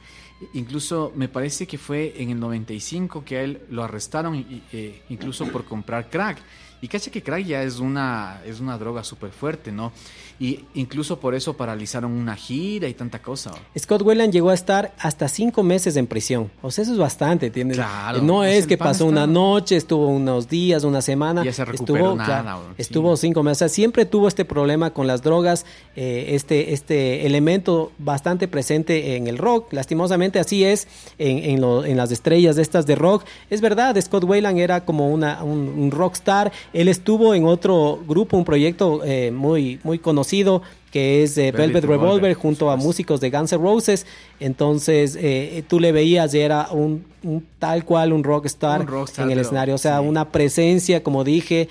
[0.53, 5.01] incluso me parece que fue en el 95 que a él lo arrestaron, y- eh,
[5.09, 6.39] incluso por comprar crack.
[6.81, 9.93] Y cacha que crack ya es una, es una droga súper fuerte, ¿no?
[10.43, 13.51] Y incluso por eso paralizaron una gira y tanta cosa.
[13.79, 16.51] Scott Wayland llegó a estar hasta cinco meses en prisión.
[16.61, 17.77] O sea, eso es bastante, ¿entiendes?
[17.77, 18.21] Claro.
[18.21, 21.45] No Pues es que pasó está- una noche, estuvo unos días, una semana.
[21.45, 22.81] Ya se recuperó estuvo, nada, claro, bro, sí.
[22.81, 23.57] estuvo cinco meses.
[23.57, 25.65] O sea, siempre tuvo este problema con las drogas,
[25.95, 29.71] eh, este, este elemento bastante presente en el rock.
[29.71, 30.89] Lastimosamente así es
[31.19, 33.23] en, en, lo- en las estrellas de estas de rock.
[33.49, 36.51] Es verdad, Scott Wayland era como una, un, un rockstar.
[36.73, 40.32] Él estuvo en otro grupo, un proyecto eh, muy, muy conocido
[40.91, 44.05] que es Velvet, Velvet Revolver, junto a músicos de Guns N' Roses.
[44.39, 45.17] Entonces
[45.67, 47.05] tú le veías y era un,
[47.59, 48.85] tal cual un rockstar,
[49.17, 49.75] en el escenario.
[49.75, 51.67] O sea, una presencia, como dije,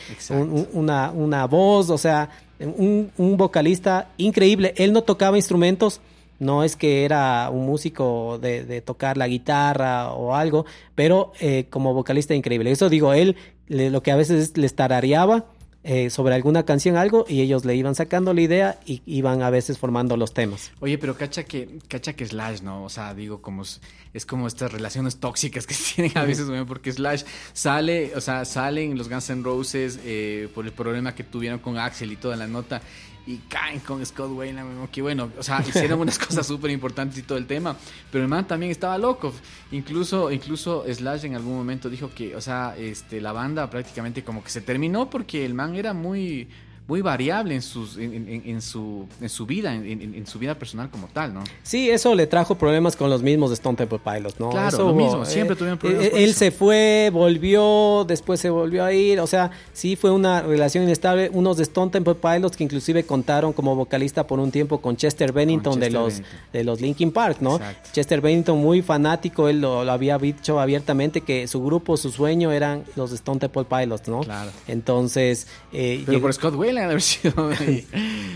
[0.73, 4.75] una, una voz, o sea, un, un vocalista increíble.
[4.77, 6.01] Él no tocaba instrumentos
[6.43, 11.95] no es que era un músico de, tocar la guitarra o algo, pero eh, como
[11.95, 12.73] vocalista increíble.
[12.73, 13.37] Eso digo, él
[13.69, 15.47] lo que a veces les tarareaba
[15.85, 19.51] eh, sobre alguna canción, algo, y ellos le iban sacando la idea y iban a
[19.51, 20.71] veces formando los temas.
[20.81, 22.85] Oye, pero cacha que, cacha que Slash, ¿no?
[22.85, 27.25] O sea, digo, como es, como estas relaciones tóxicas que tienen a veces, porque Slash
[27.53, 31.79] sale, o sea, salen los Guns N' Roses eh, por el problema que tuvieron con
[31.79, 32.81] Axel y toda la nota
[33.27, 37.23] y caen con Scott Wayland, que bueno, o sea, hicieron unas cosas súper importantes y
[37.23, 37.77] todo el tema,
[38.11, 39.33] pero el man también estaba loco,
[39.71, 44.43] incluso, incluso Slash en algún momento dijo que, o sea, este, la banda prácticamente como
[44.43, 46.49] que se terminó porque el man era muy,
[46.89, 51.33] muy variable en, sus, en, su, en su vida, en, su vida personal como tal,
[51.33, 51.43] ¿no?
[51.63, 54.51] Sí, eso le trajo problemas con los mismos de Stone Temple Pilots, ¿no?
[54.51, 56.07] Claro, lo mismo, siempre tuvieron problemas.
[56.07, 60.43] Eh, él se fue, volvió, después se volvió a ir, o sea, sí fue una
[60.43, 61.31] relación inestable.
[61.33, 65.33] Unos de Stone Temple Pilots que inclusive contaron como vocalista por un tiempo con Chester
[65.33, 66.21] Bennington, de, los,
[66.53, 67.61] de los Linkin Park, ¿no?
[67.93, 72.85] Chester Bennington, muy fanático, él lo, había dicho abiertamente que su grupo, su sueño eran
[72.97, 74.21] los Stone Temple Pilots, ¿no?
[74.21, 74.51] Claro.
[74.67, 75.47] Entonces...
[75.73, 77.51] Eh, Pero por Scott Wayland haber sido.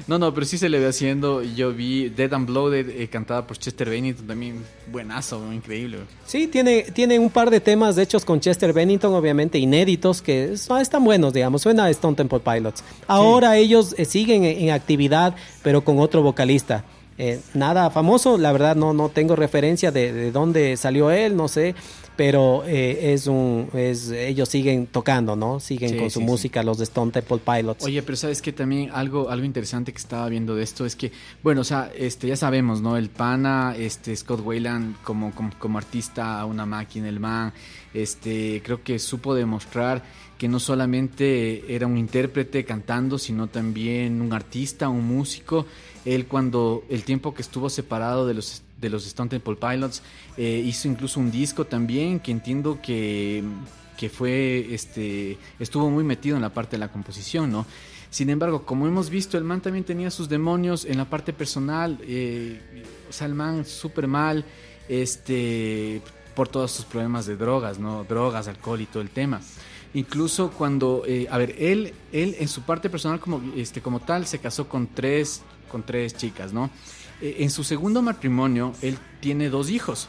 [0.07, 1.43] no, no, pero sí se le ve haciendo.
[1.43, 5.99] Yo vi Dead and Blooded eh, cantada por Chester Bennington, también buenazo, increíble.
[6.27, 11.05] Sí, tiene, tiene un par de temas hechos con Chester Bennington, obviamente inéditos, que están
[11.05, 11.63] buenos, digamos.
[11.63, 12.85] Suena a Stone Temple Pilots.
[13.07, 16.85] Ahora ellos eh, siguen en, actividad, pero con otro vocalista.
[17.19, 21.49] Eh, nada famoso, la verdad no, no tengo referencia de, de dónde salió él, no
[21.49, 21.75] sé,
[22.17, 26.85] pero eh, es un es ellos siguen tocando no siguen con su música los de
[26.85, 27.85] Stone Temple Pilots.
[27.85, 31.13] Oye pero sabes que también algo algo interesante que estaba viendo de esto es que
[31.43, 36.45] bueno o sea este ya sabemos no el pana este Scott Wayland como como, artista
[36.47, 37.53] una máquina el man
[37.93, 40.03] este creo que supo demostrar
[40.39, 45.67] que no solamente era un intérprete cantando sino también un artista un músico.
[46.05, 50.03] Él cuando el tiempo que estuvo separado de los de los Stone Temple Pilots.
[50.37, 53.43] Eh, hizo incluso un disco también que entiendo que,
[53.97, 57.67] que fue, este, estuvo muy metido en la parte de la composición, ¿no?
[58.11, 61.99] Sin embargo, como hemos visto, el man también tenía sus demonios en la parte personal.
[62.03, 64.45] Eh, o sea, el man súper mal,
[64.89, 66.01] este,
[66.35, 68.05] por todos sus problemas de drogas, ¿no?
[68.05, 69.41] Drogas, alcohol y todo el tema.
[69.95, 74.27] Incluso cuando, eh, a ver, él, él en su parte personal como, este, como tal
[74.27, 76.71] se casó con tres, con tres chicas, ¿no?
[77.21, 80.09] Eh, en su segundo matrimonio, él tiene dos hijos.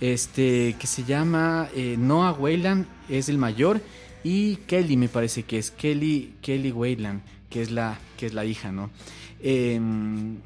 [0.00, 3.80] Este, que se llama eh, Noah Wayland, es el mayor,
[4.22, 8.44] y Kelly me parece que es Kelly, Kelly Wayland, que es la, que es la
[8.44, 8.90] hija, ¿no?
[9.40, 10.36] Em,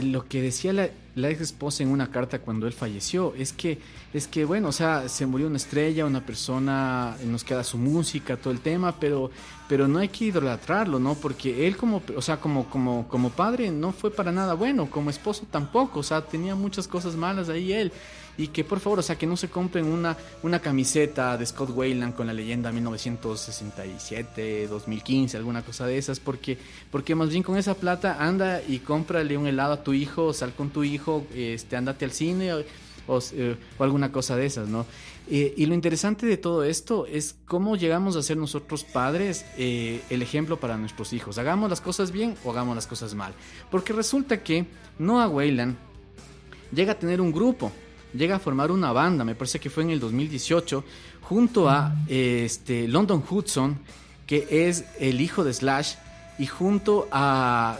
[0.00, 3.78] lo que decía la, la, ex esposa en una carta cuando él falleció es que,
[4.12, 8.36] es que, bueno, o sea, se murió una estrella, una persona, nos queda su música,
[8.36, 9.30] todo el tema, pero,
[9.68, 11.14] pero no hay que idolatrarlo, ¿no?
[11.14, 15.10] Porque él como, o sea, como, como, como padre no fue para nada bueno, como
[15.10, 17.92] esposo tampoco, o sea, tenía muchas cosas malas ahí él
[18.40, 21.70] y que por favor, o sea, que no se compren una, una camiseta de Scott
[21.74, 26.56] Wayland con la leyenda 1967, 2015, alguna cosa de esas, porque,
[26.90, 30.54] porque más bien con esa plata anda y cómprale un helado a tu hijo, sal
[30.54, 30.99] con tu hijo,
[31.34, 34.86] este, andate al cine o, eh, alguna cosa de esas, ¿no?
[35.28, 40.22] Y lo interesante de todo esto es cómo llegamos a ser nosotros padres eh, el
[40.22, 41.38] ejemplo para nuestros hijos.
[41.38, 43.32] Hagamos las cosas bien o hagamos las cosas mal.
[43.70, 44.66] Porque resulta que
[44.98, 45.76] Noah Wayland
[46.72, 47.70] llega a tener un grupo
[48.14, 50.84] llega a formar una banda, me parece que fue en el 2018,
[51.22, 53.78] junto a este, London Hudson,
[54.26, 55.94] que es el hijo de Slash,
[56.40, 57.78] y junto a,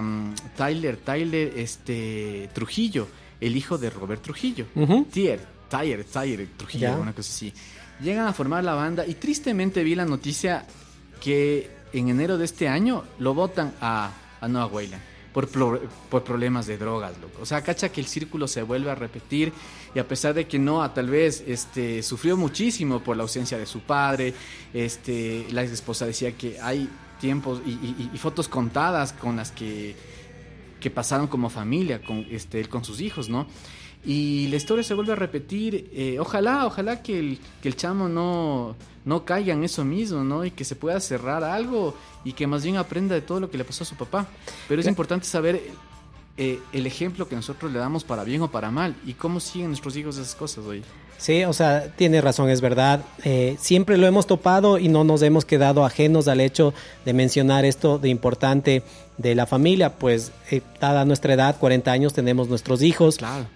[0.00, 3.06] um, Tyler, Tyler este, Trujillo,
[3.40, 4.66] el hijo de Robert Trujillo.
[5.12, 7.52] Tier, Tyler, Tyler Trujillo, una cosa así.
[8.00, 10.66] Llegan a formar la banda y tristemente vi la noticia
[11.22, 14.10] que en enero de este año lo votan a,
[14.40, 15.02] a Noah Wayland
[15.32, 15.48] por,
[16.10, 17.42] por problemas de drogas, loco.
[17.42, 19.52] O sea, cacha que el círculo se vuelve a repetir
[19.94, 23.66] y a pesar de que Noah tal vez este, sufrió muchísimo por la ausencia de
[23.66, 24.34] su padre,
[24.74, 26.88] este, la ex esposa decía que hay
[27.18, 29.94] tiempos y, fotos contadas con las que,
[30.80, 33.46] que pasaron como familia, con, este, él con sus hijos, ¿no?
[34.04, 35.90] Y la historia se vuelve a repetir.
[35.92, 40.44] Eh, ojalá, ojalá que el, que el chamo no, no caiga en eso mismo, ¿no?
[40.44, 41.94] Y que se pueda cerrar algo
[42.24, 44.26] y que más bien aprenda de todo lo que le pasó a su papá.
[44.68, 45.60] Pero es importante saber
[46.38, 48.94] eh, el ejemplo que nosotros le damos para bien o para mal.
[49.04, 50.84] ¿Y cómo siguen nuestros hijos esas cosas hoy?
[51.18, 53.04] Sí, o sea, tiene razón, es verdad.
[53.24, 56.72] Eh, siempre lo hemos topado y no nos hemos quedado ajenos al hecho
[57.04, 58.84] de mencionar esto de importante
[59.16, 59.98] de la familia.
[59.98, 63.16] Pues, eh, dada nuestra edad, 40 años, tenemos nuestros hijos.
[63.16, 63.46] Claro.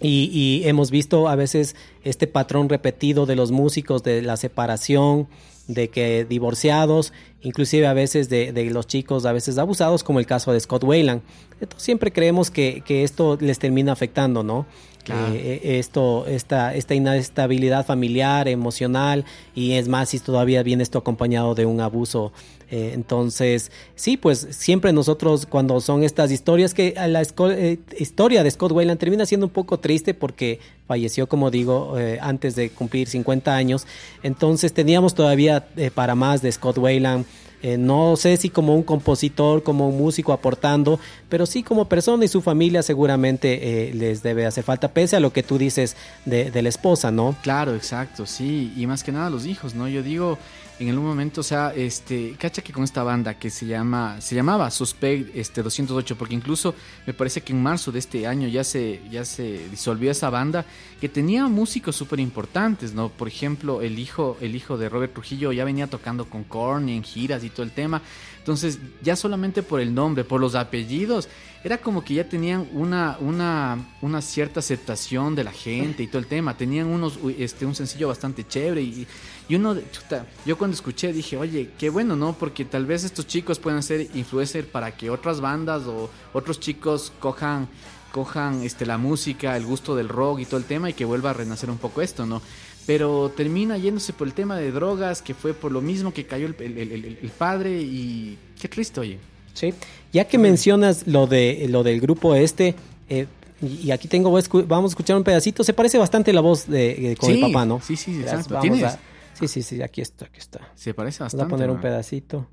[0.00, 5.28] Y, y, hemos visto a veces este patrón repetido de los músicos de la separación,
[5.68, 7.12] de que divorciados,
[7.46, 10.82] inclusive a veces de, de, los chicos a veces abusados, como el caso de Scott
[10.82, 11.22] Wayland.
[11.60, 14.66] Entonces siempre creemos que, que esto les termina afectando, ¿no?
[15.04, 15.34] Claro.
[15.34, 19.24] Eh, esto, esta, esta inestabilidad familiar, emocional,
[19.54, 22.32] y es más si todavía viene esto acompañado de un abuso.
[22.68, 28.50] Eh, entonces, sí, pues siempre nosotros cuando son estas historias que la eh, historia de
[28.50, 33.08] Scott Wayland termina siendo un poco triste porque falleció, como digo, eh, antes de cumplir
[33.08, 33.86] 50 años.
[34.22, 37.26] Entonces teníamos todavía eh, para más de Scott Wayland.
[37.62, 42.24] Eh, no sé si como un compositor, como un músico aportando, pero sí como persona
[42.24, 45.96] y su familia seguramente eh, les debe hacer falta, pese a lo que tú dices
[46.26, 47.34] de, de, la esposa, ¿no?
[47.42, 49.88] Claro, exacto, sí, y más que nada los hijos, ¿no?
[49.88, 50.38] Yo digo,
[50.78, 54.34] en algún momento, o sea, este, cacha que con esta banda que se llama, se
[54.34, 56.74] llamaba Suspect este 208, porque incluso
[57.06, 60.66] me parece que en marzo de este año ya se, ya se disolvió esa banda,
[61.00, 63.08] que tenía músicos súper importantes, ¿no?
[63.08, 67.02] Por ejemplo, el hijo, el hijo de Robert Trujillo ya venía tocando con Korn en
[67.02, 68.02] giras y todo el tema.
[68.46, 71.28] Entonces, ya solamente por el nombre, por los apellidos,
[71.64, 76.20] era como que ya tenían una, una, una cierta aceptación de la gente y todo
[76.20, 76.56] el tema.
[76.56, 79.04] Tenían unos, este, un sencillo bastante chévere y,
[79.48, 82.34] y uno, chuta, yo cuando escuché dije, oye, qué bueno, ¿no?
[82.34, 87.12] Porque tal vez estos chicos puedan ser influencers para que otras bandas o otros chicos
[87.18, 87.66] cojan
[88.12, 91.30] cojan este la música, el gusto del rock y todo el tema y que vuelva
[91.30, 92.40] a renacer un poco esto, ¿no?
[92.86, 96.46] Pero termina yéndose por el tema de drogas, que fue por lo mismo que cayó
[96.46, 99.18] el, el, el, el padre y qué triste, oye.
[99.54, 99.74] Sí,
[100.12, 102.74] ya que mencionas lo de lo del grupo este,
[103.08, 103.26] eh,
[103.62, 107.16] y aquí tengo, vamos a escuchar un pedacito, se parece bastante la voz de, de
[107.16, 107.80] con sí, el papá, ¿no?
[107.80, 110.60] Sí, sí, a, sí, sí, sí, aquí está, aquí está.
[110.74, 111.42] Se parece bastante.
[111.42, 112.46] Vamos a poner un pedacito.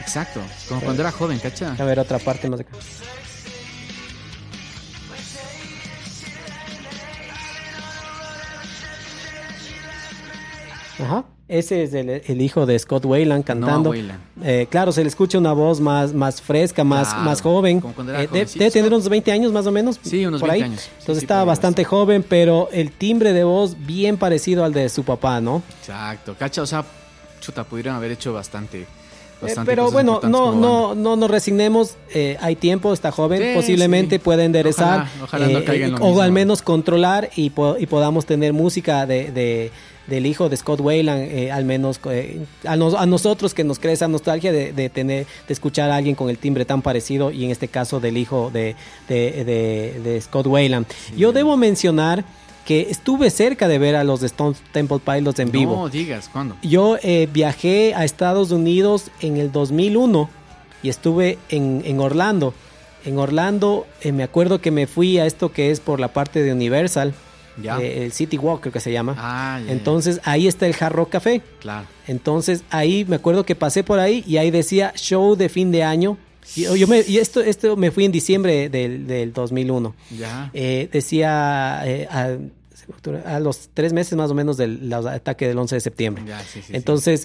[0.00, 1.74] Exacto, como cuando era joven, ¿cacha?
[1.76, 2.70] A ver, otra parte más acá.
[10.98, 11.24] Ajá.
[11.46, 13.90] Ese es el, el, hijo de Scott Wayland cantando.
[13.90, 14.18] Wayland.
[14.42, 17.82] Eh, claro, se le escucha una voz más, más fresca, más, Claro, más joven.
[17.84, 20.00] Eh, debe, debe tener unos 20 años más o menos.
[20.02, 20.70] Sí, unos por 20 ahí.
[20.70, 20.88] años.
[21.00, 25.04] Entonces sí, estaba bastante joven, pero el timbre de voz bien parecido al de su
[25.04, 25.62] papá, ¿no?
[25.80, 26.62] Exacto, ¿cacha?
[26.62, 26.82] O sea,
[27.40, 28.86] chuta, pudieron haber hecho bastante.
[29.46, 31.96] Eh, pero bueno, no, no, no nos resignemos.
[32.12, 34.18] eh, hay tiempo, está joven, Sí, posiblemente sí.
[34.20, 35.00] puede enderezar.
[35.00, 36.22] Ojalá- ojalá no eh, caiga en lo o mismo.
[36.22, 39.70] al menos controlar y, po- y podamos tener música de, de-
[40.06, 43.78] del hijo de Scott Wayland, eh, al menos eh, a, nos- a nosotros que nos
[43.78, 47.30] cree esa nostalgia de, de tener, de escuchar a alguien con el timbre tan parecido
[47.30, 48.76] y en este caso del hijo de,
[49.08, 50.86] de- de- de Scott Wayland.
[51.16, 52.24] Yo debo mencionar
[52.64, 55.76] que estuve cerca de ver a los Stone Temple Pilots en vivo.
[55.76, 56.56] No digas, ¿cuándo?
[56.62, 60.30] Yo eh, viajé a Estados Unidos en el 2001
[60.82, 62.54] y estuve en, en Orlando.
[63.04, 66.42] En Orlando eh, me acuerdo que me fui a esto que es por la parte
[66.42, 67.14] de Universal,
[67.62, 69.14] eh, el City Walk creo que se llama.
[69.18, 69.72] Ah, ya.
[69.72, 71.42] Entonces ahí está el Hard Rock Café.
[71.60, 71.86] Claro.
[72.06, 75.84] Entonces ahí me acuerdo que pasé por ahí y ahí decía show de fin de
[75.84, 76.16] año.
[76.56, 79.94] Y, yo me, y esto, esto me fui en diciembre del, del 2001.
[80.18, 80.50] Ya.
[80.54, 82.36] Eh, decía eh, a,
[83.26, 86.24] a los tres meses más o menos del ataque del 11 de septiembre.
[86.26, 87.20] Ya, sí, sí, sí.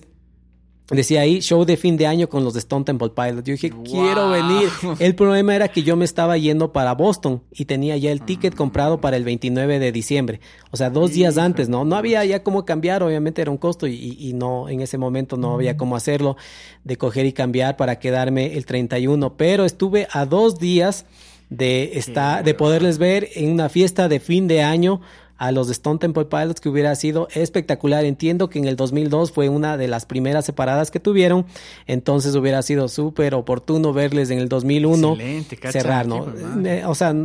[0.91, 3.43] Decía ahí, show de fin de año con los de Stone Temple Pilots.
[3.47, 3.83] Yo dije, Wow.
[3.83, 4.69] quiero venir.
[4.99, 8.55] El problema era que yo me estaba yendo para Boston y tenía ya el ticket
[8.55, 10.39] comprado para el 29 de diciembre.
[10.71, 11.85] O sea, dos días antes, ¿no?
[11.85, 14.97] No había ya cómo cambiar, obviamente era un costo y, y- y no, en ese
[14.97, 16.37] momento no había cómo hacerlo,
[16.83, 19.37] de coger y cambiar para quedarme el 31.
[19.37, 21.05] Pero estuve a dos días
[21.51, 25.01] de, estar, de poderles ver en una fiesta de fin de año
[25.39, 28.05] a los de Stone Temple Pilots que hubiera sido espectacular.
[28.05, 31.45] Entiendo que en el 2002 fue una de las primeras separadas que tuvieron,
[31.87, 36.27] entonces hubiera sido súper oportuno verles en el 2001 Excelente, cacha, cerrar, ¿no?
[36.65, 37.15] Eh, O sea,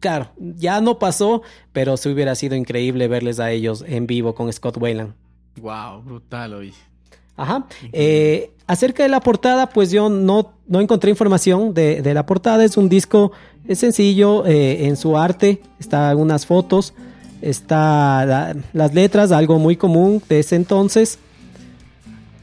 [0.00, 1.42] claro, ya no pasó,
[1.72, 5.12] pero sí hubiera sido increíble verles a ellos en vivo con Scott Wayland.
[5.60, 6.72] Wow, brutal hoy.
[7.36, 7.66] Ajá.
[7.92, 12.64] Eh, acerca de la portada, pues yo no, no encontré información de, de la portada.
[12.64, 13.32] Es un disco,
[13.66, 15.60] es sencillo eh, en su arte.
[15.78, 16.94] Está algunas fotos,
[17.42, 21.18] está la- las letras, algo muy común de ese entonces.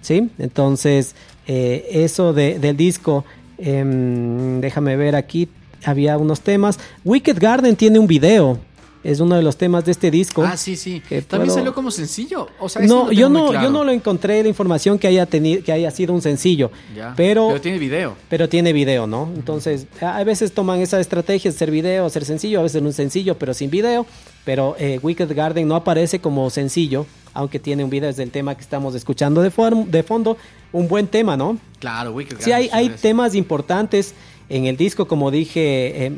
[0.02, 1.16] Sí, entonces
[1.48, 3.26] eh, eso de- del disco,
[3.58, 5.50] em, déjame ver aquí,
[5.86, 6.80] había unos temas.
[7.04, 8.60] Wicked Garden tiene un video.
[9.04, 10.44] Es uno de los temas de este disco.
[10.44, 11.02] Ah, sí, sí.
[11.08, 12.48] que También puedo- salió como sencillo.
[12.60, 13.66] O sea, no, yo no, claro.
[13.68, 17.14] yo no lo encontré la información que haya tenido, que haya sido un sencillo, Ya.
[17.16, 18.16] pero, Pero tiene video.
[18.30, 19.30] pero tiene video, ¿no?
[19.36, 23.38] Entonces, a veces toman esa estrategia de hacer video, hacer sencillo, a veces un sencillo,
[23.38, 24.06] pero sin video.
[24.46, 28.56] Pero eh, Wicked Garden no aparece como sencillo, aunque tiene un video, es el tema
[28.56, 30.38] que estamos escuchando de, fondo.
[30.72, 31.58] Un buen tema, ¿no?
[31.80, 34.14] Claro, Wicked Sí, hay, Garden, hay temas importantes
[34.50, 36.12] en el disco, como dije, eh,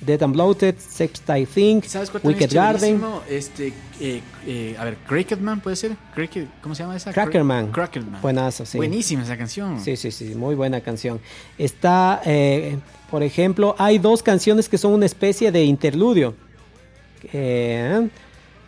[0.00, 3.02] Dead and Bloated, Sex I Think, ¿Sabes cuál también Wicked Garden.
[3.30, 5.92] Este, eh, eh, a ver, Crackerman puede ser.
[6.14, 7.12] Cricket- ¿Cómo se llama esa?
[7.12, 7.72] Crackerman.
[7.72, 8.20] Crackerman.
[8.20, 8.76] Buenazo, sí.
[8.76, 9.80] Buenísima esa canción.
[9.80, 11.18] Sí, sí, sí, muy buena canción.
[11.56, 12.76] Está, eh,
[13.10, 16.34] por ejemplo, hay dos canciones que son una especie de interludio.
[17.32, 18.08] Eh,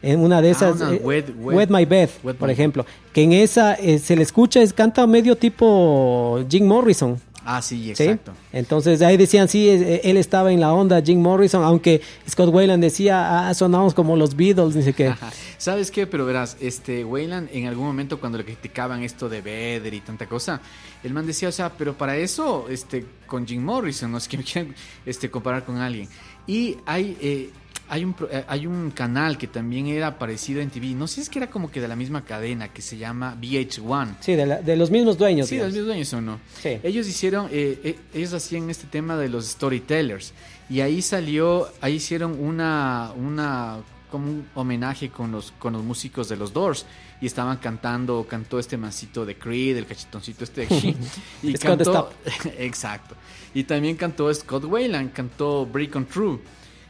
[0.00, 3.22] en una de Ah, esas, una Wet- Wet, Wet- My Bed, Wet por ejemplo, que
[3.24, 7.20] en esa se le escucha, es, canta medio tipo Jim Morrison.
[7.50, 8.02] Ah, sí, ¿sí?
[8.02, 8.34] exacto.
[8.52, 12.82] Entonces ahí decían, sí, eh, él estaba en la onda Jim Morrison, aunque Scott Wayland
[12.82, 15.08] decía, ah, sonamos como los Beatles, dice que...
[15.08, 15.32] Ajá.
[15.56, 16.06] ¿Sabes qué?
[16.06, 20.26] Pero verás, este Wayland en algún momento cuando le criticaban esto de Vedder y tanta
[20.26, 20.60] cosa,
[21.02, 24.36] el man decía, o sea, pero para eso, este, con Jim Morrison, no es que
[24.36, 24.74] me quieran
[25.06, 26.06] este, comparar con alguien.
[26.46, 27.50] Y hay, eh,
[27.88, 31.20] hay, un, eh, hay un canal que también era parecido en TV, no sé si
[31.22, 34.16] es que era como que de la misma cadena, que se llama VH1.
[34.20, 35.48] Sí, de, la- de los mismos dueños.
[35.48, 36.40] Sí, de los mismos dueños o no.
[36.62, 36.78] Sí.
[36.82, 40.32] Ellos hicieron, eh, eh, ellos hacían este tema de los storytellers
[40.70, 43.78] y ahí salió, ahí hicieron una, una
[44.10, 46.86] como un homenaje con los, con los músicos de los Doors
[47.20, 50.66] y estaban cantando, cantó este mancito de Creed, el cachetoncito este de
[51.42, 52.10] He, y cantó,
[52.58, 53.16] exacto,
[53.52, 56.38] y también cantó Scott Wayland, cantó Break on True.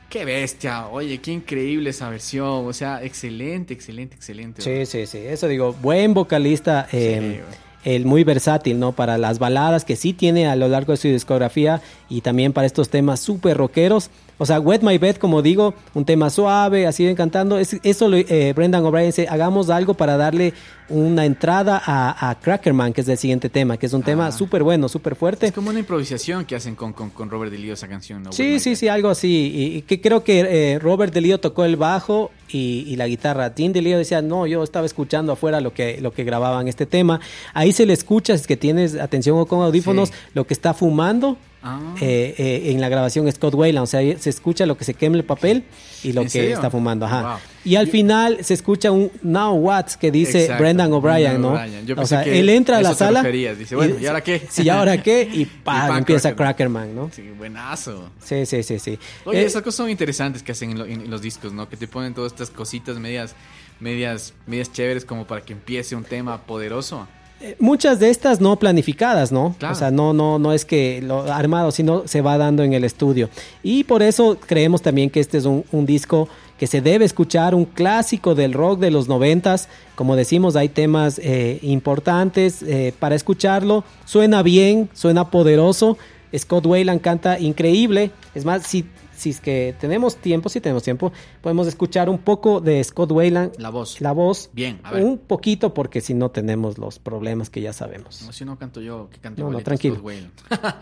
[0.09, 4.62] Qué bestia, oye, qué increíble esa versión, o sea, excelente, excelente, excelente.
[4.62, 5.18] Sí, sí, sí.
[5.18, 7.94] Eso digo, buen vocalista, eh, güey.
[7.96, 8.92] el muy versátil, ¿no?
[8.92, 12.66] Para las baladas que sí tiene a lo largo de su discografía y también para
[12.66, 14.09] estos temas súper rockeros.
[14.38, 17.59] O sea, Wet My Bed, como digo, un tema suave, así ven cantando.
[17.59, 20.54] Es, eso, lo- eh, Brendan O'Brien dice, hagamos algo para darle
[20.91, 24.32] una entrada a, a Crackerman, que es el siguiente tema, que es un tema Ah.
[24.32, 25.47] súper bueno, súper fuerte.
[25.47, 28.32] Es como una improvisación que hacen con, con, con Robert DeLeo esa canción, ¿no?
[28.32, 29.53] Sí, sí, sí, algo así.
[29.55, 30.41] Y, y que creo que
[30.74, 33.55] eh, Robert DeLeo tocó el bajo y, y la guitarra.
[33.55, 37.20] Tim DeLeo decía, no, yo estaba escuchando afuera lo que, lo que grababan este tema.
[37.55, 40.14] Ahí se le escucha, es que tienes atención o con audífonos, Sí.
[40.34, 41.36] lo que está fumando.
[41.61, 41.94] Ah.
[42.00, 45.16] eh, eh, en la grabación Scott Wayland, o sea, se escucha lo que se quema
[45.16, 45.64] el papel
[46.04, 46.54] y lo ¿En que serio?
[46.54, 47.22] está fumando, ajá.
[47.22, 47.38] Wow.
[47.64, 51.59] Y al final se escucha un Now What que dice Exacto, Brendan O'Brien, ¿no?
[51.96, 53.22] O sea, él entra a la sala.
[53.24, 54.46] Dice, bueno, ¿y ahora qué?
[54.50, 55.28] Sí, ¿y ahora qué?
[55.32, 55.88] Y ¡pam!
[55.88, 56.94] pan, empieza Crackerman.
[56.94, 57.11] ¿no?
[57.12, 58.09] Sí, buenazo.
[58.22, 58.98] Sí, sí, sí, sí.
[59.24, 61.68] Oye, Eh, esas cosas son interesantes que hacen en, lo- en los discos, ¿no?
[61.68, 63.34] Que te ponen todas estas cositas medias,
[63.80, 67.09] medias, medias chéveres como para que empiece un tema poderoso.
[67.41, 69.55] Eh, Muchas de estas no planificadas, ¿no?
[69.59, 69.74] Claro.
[69.74, 72.84] O sea, no, no, no es que lo armado, sino se va dando en el
[72.84, 73.30] estudio.
[73.62, 76.28] Y por eso creemos también que este es un, un disco
[76.59, 79.68] que se debe escuchar, un clásico del rock de los noventas.
[79.95, 83.84] Como decimos, hay temas eh, importantes eh, para escucharlo.
[84.05, 85.97] Suena bien, suena poderoso.
[86.36, 88.11] Scott Wayland canta increíble.
[88.34, 88.84] Es más, si,
[89.19, 91.12] si es que tenemos tiempo, si tenemos tiempo,
[91.43, 93.57] podemos escuchar un poco de Scott Wayland.
[93.59, 94.01] La voz.
[94.01, 94.51] La voz.
[94.53, 95.05] Bien, a ver.
[95.05, 98.23] Un poquito porque si no tenemos los problemas que ya sabemos.
[98.25, 99.97] No, si no canto yo, que cante No, no, tranquilo.
[99.97, 100.33] Scott Wayland.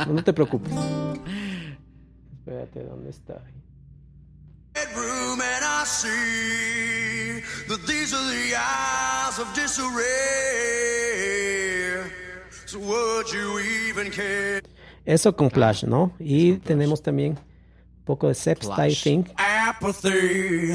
[0.06, 0.72] No, no te preocupes.
[2.38, 3.42] Espérate, ¿dónde está?
[4.76, 10.04] bedroom and I see that these are the eyes of disarray.
[12.66, 13.58] So would you
[13.88, 14.60] even care?
[15.06, 16.12] Eso con Flash, ¿no?
[16.18, 17.38] Y tenemos también
[18.06, 19.28] poco de Seps, I think.
[19.36, 20.72] Apathy.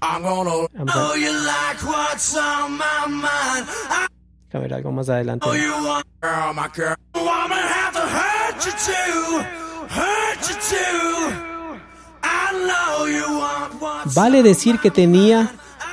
[0.00, 3.66] I'm gonna I'm know you like what's on my mind.
[3.90, 4.08] I
[4.54, 5.46] A ver, algo más adelante.
[5.46, 6.96] know you want, girl, my girl.
[7.14, 9.42] I'm gonna have to hurt you too,
[9.88, 11.32] hurt you too.
[12.22, 15.50] I know you want what's Vale decir que tenía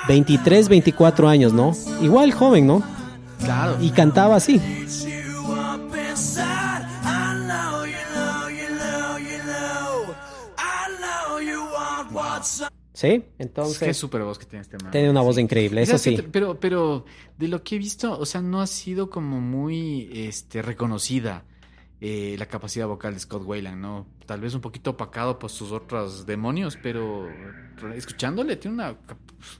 [0.07, 1.73] 23, 24 años, ¿no?
[2.01, 2.83] Igual joven, ¿no?
[3.43, 3.77] Claro.
[3.81, 4.59] Y cantaba así.
[12.99, 13.07] ¿Sí?
[13.07, 14.91] Qué Entonces, super voz que tiene este man.
[14.91, 16.15] tiene una voz increíble, eso ¿Sabes qué sí.
[16.17, 17.05] te- Pero, pero
[17.37, 21.45] de lo que he visto, o sea, no ha sido como muy este, reconocida
[22.01, 24.05] eh, la capacidad vocal de Scott Wayland, ¿no?
[24.25, 27.27] Tal vez un poquito opacado por sus otros demonios, pero
[27.95, 28.95] escuchándole tiene una,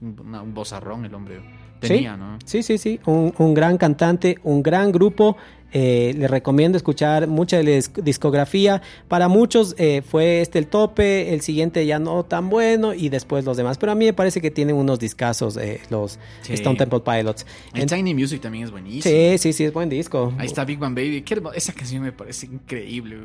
[0.01, 1.39] una- un vozarrón el hombre.
[1.80, 2.39] tenía, sí, ¿no?
[2.45, 5.38] Sí, sí, sí, un, un gran cantante, un gran grupo.
[5.72, 8.82] Eh, les recomiendo escuchar mucha de la dis- discografía.
[9.07, 13.45] Para muchos eh, fue este el tope, el siguiente ya no tan bueno y después
[13.45, 13.78] los demás.
[13.78, 16.53] Pero a mí me parece que tienen unos discazos eh, los Sí.
[16.53, 17.45] Stone Temple Pilots.
[17.76, 19.03] El En- Tiny Music también es buenísimo.
[19.03, 20.34] sí, sí, sí, es buen disco.
[20.39, 21.24] Ahí está Big Bang Baby.
[21.53, 23.17] Esa canción me parece increíble.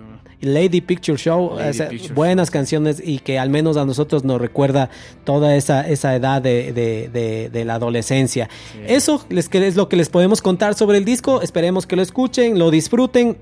[0.42, 4.83] Lady Picture Show, Lady Picture buenas canciones y que al menos a nosotros nos recuerda
[5.24, 8.48] toda esa, esa edad de, de- de- de la adolescencia.
[8.86, 11.42] Eso les, que es lo que les podemos contar sobre el disco.
[11.42, 13.38] Esperemos que lo escuchen, lo disfruten.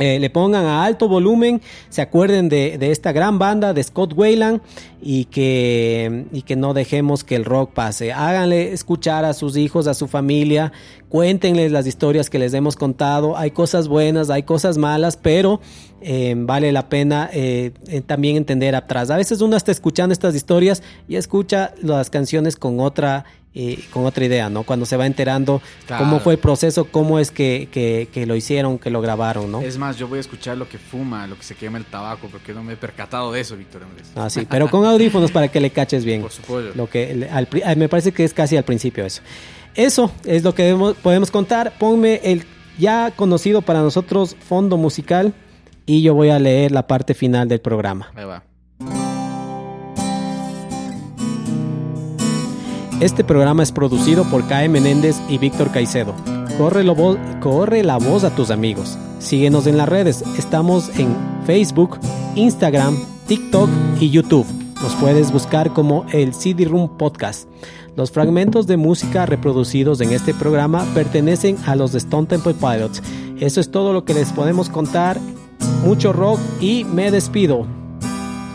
[0.00, 4.14] Eh, le pongan a alto volumen, se acuerden de, de esta gran banda de Scott
[4.16, 4.60] Wayland
[5.02, 8.12] y que, y que no dejemos que el rock pase.
[8.12, 10.72] Háganle escuchar a sus hijos, a su familia,
[11.08, 13.36] cuéntenles las historias que les hemos contado.
[13.36, 15.60] Hay cosas buenas, hay cosas malas, pero
[16.00, 17.72] eh, vale la pena eh,
[18.06, 19.10] también entender atrás.
[19.10, 23.24] A veces uno está escuchando estas historias y escucha las canciones con otra
[23.54, 24.62] eh, con otra idea, ¿no?
[24.62, 26.04] Cuando se va enterando Claro.
[26.04, 29.60] cómo fue el proceso, cómo es que, que- que lo hicieron, que lo grabaron, ¿no?
[29.60, 32.28] Es más, yo voy a escuchar lo que fuma, lo que se quema el tabaco,
[32.30, 34.08] porque no me he percatado de eso, Víctor Andrés.
[34.14, 36.22] Ah, sí, pero con audífonos para que le caches bien.
[36.22, 36.72] Por supuesto.
[36.76, 39.20] Lo que al pri- ah, me parece que es casi al principio eso.
[39.74, 41.72] Eso es lo que debemos- podemos contar.
[41.78, 42.44] Ponme el
[42.78, 45.32] ya conocido para nosotros fondo musical
[45.86, 48.10] y yo voy a leer la parte final del programa.
[48.14, 48.42] Ahí va.
[53.00, 56.14] Este programa es producido por Cae Menéndez y Víctor Caicedo.
[56.58, 56.84] Corre,
[57.82, 58.98] la voz a tus amigos.
[59.20, 60.22] Síguenos en las redes.
[60.36, 61.98] Estamos en Facebook,
[62.34, 63.70] Instagram, TikTok
[64.00, 64.46] y YouTube.
[64.82, 67.48] Nos puedes buscar como el CD Room Podcast.
[67.96, 73.02] Los fragmentos de música reproducidos en este programa pertenecen a los de Stone Temple Pilots.
[73.38, 75.18] Eso es todo lo que les podemos contar.
[75.86, 77.66] Mucho rock y me despido.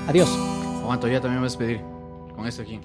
[0.07, 0.29] Adiós.
[0.83, 1.81] Aguanto, ya también me voy a despedir.
[2.35, 2.79] Con esto aquí.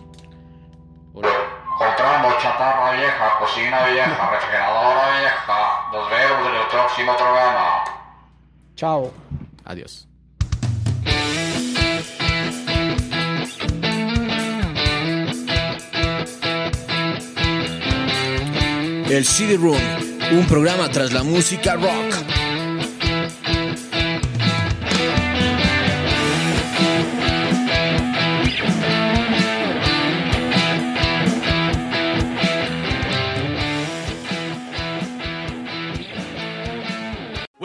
[2.60, 5.88] Chatarra vieja, cocina vieja, refrigeradora vieja.
[5.94, 7.84] Nos vemos en el próximo programa.
[8.76, 9.14] Chao.
[9.64, 10.06] Adiós.
[19.08, 19.80] El CD Room,
[20.32, 22.39] un programa tras la música rock.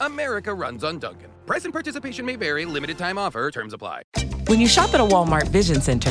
[0.00, 1.28] America runs on Dunkin'.
[1.44, 4.02] Price and participation may vary, limited time offer, terms apply.
[4.46, 6.10] When you shop at a Walmart Vision Center,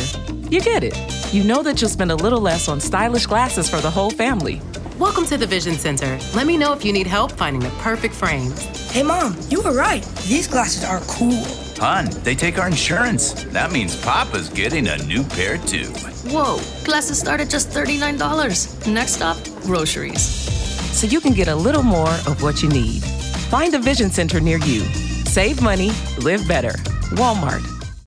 [0.52, 0.96] you get it.
[1.34, 4.62] You know that you'll spend a little less on stylish glasses for the whole family.
[5.00, 6.20] Welcome to the Vision Center.
[6.36, 8.64] Let me know if you need help finding the perfect frames.
[8.92, 10.04] Hey, Mom, you were right.
[10.28, 11.44] These glasses are cool.
[11.78, 13.44] Hun, they take our insurance.
[13.46, 15.88] That means Papa's getting a new pair too.
[16.30, 18.94] Whoa, glasses start at just $39.
[18.94, 20.22] Next stop, groceries.
[20.96, 23.04] So you can get a little more of what you need.
[23.50, 24.82] Find a Vision Center near you.
[25.26, 25.90] Save money,
[26.20, 26.74] live better.
[27.18, 27.79] Walmart.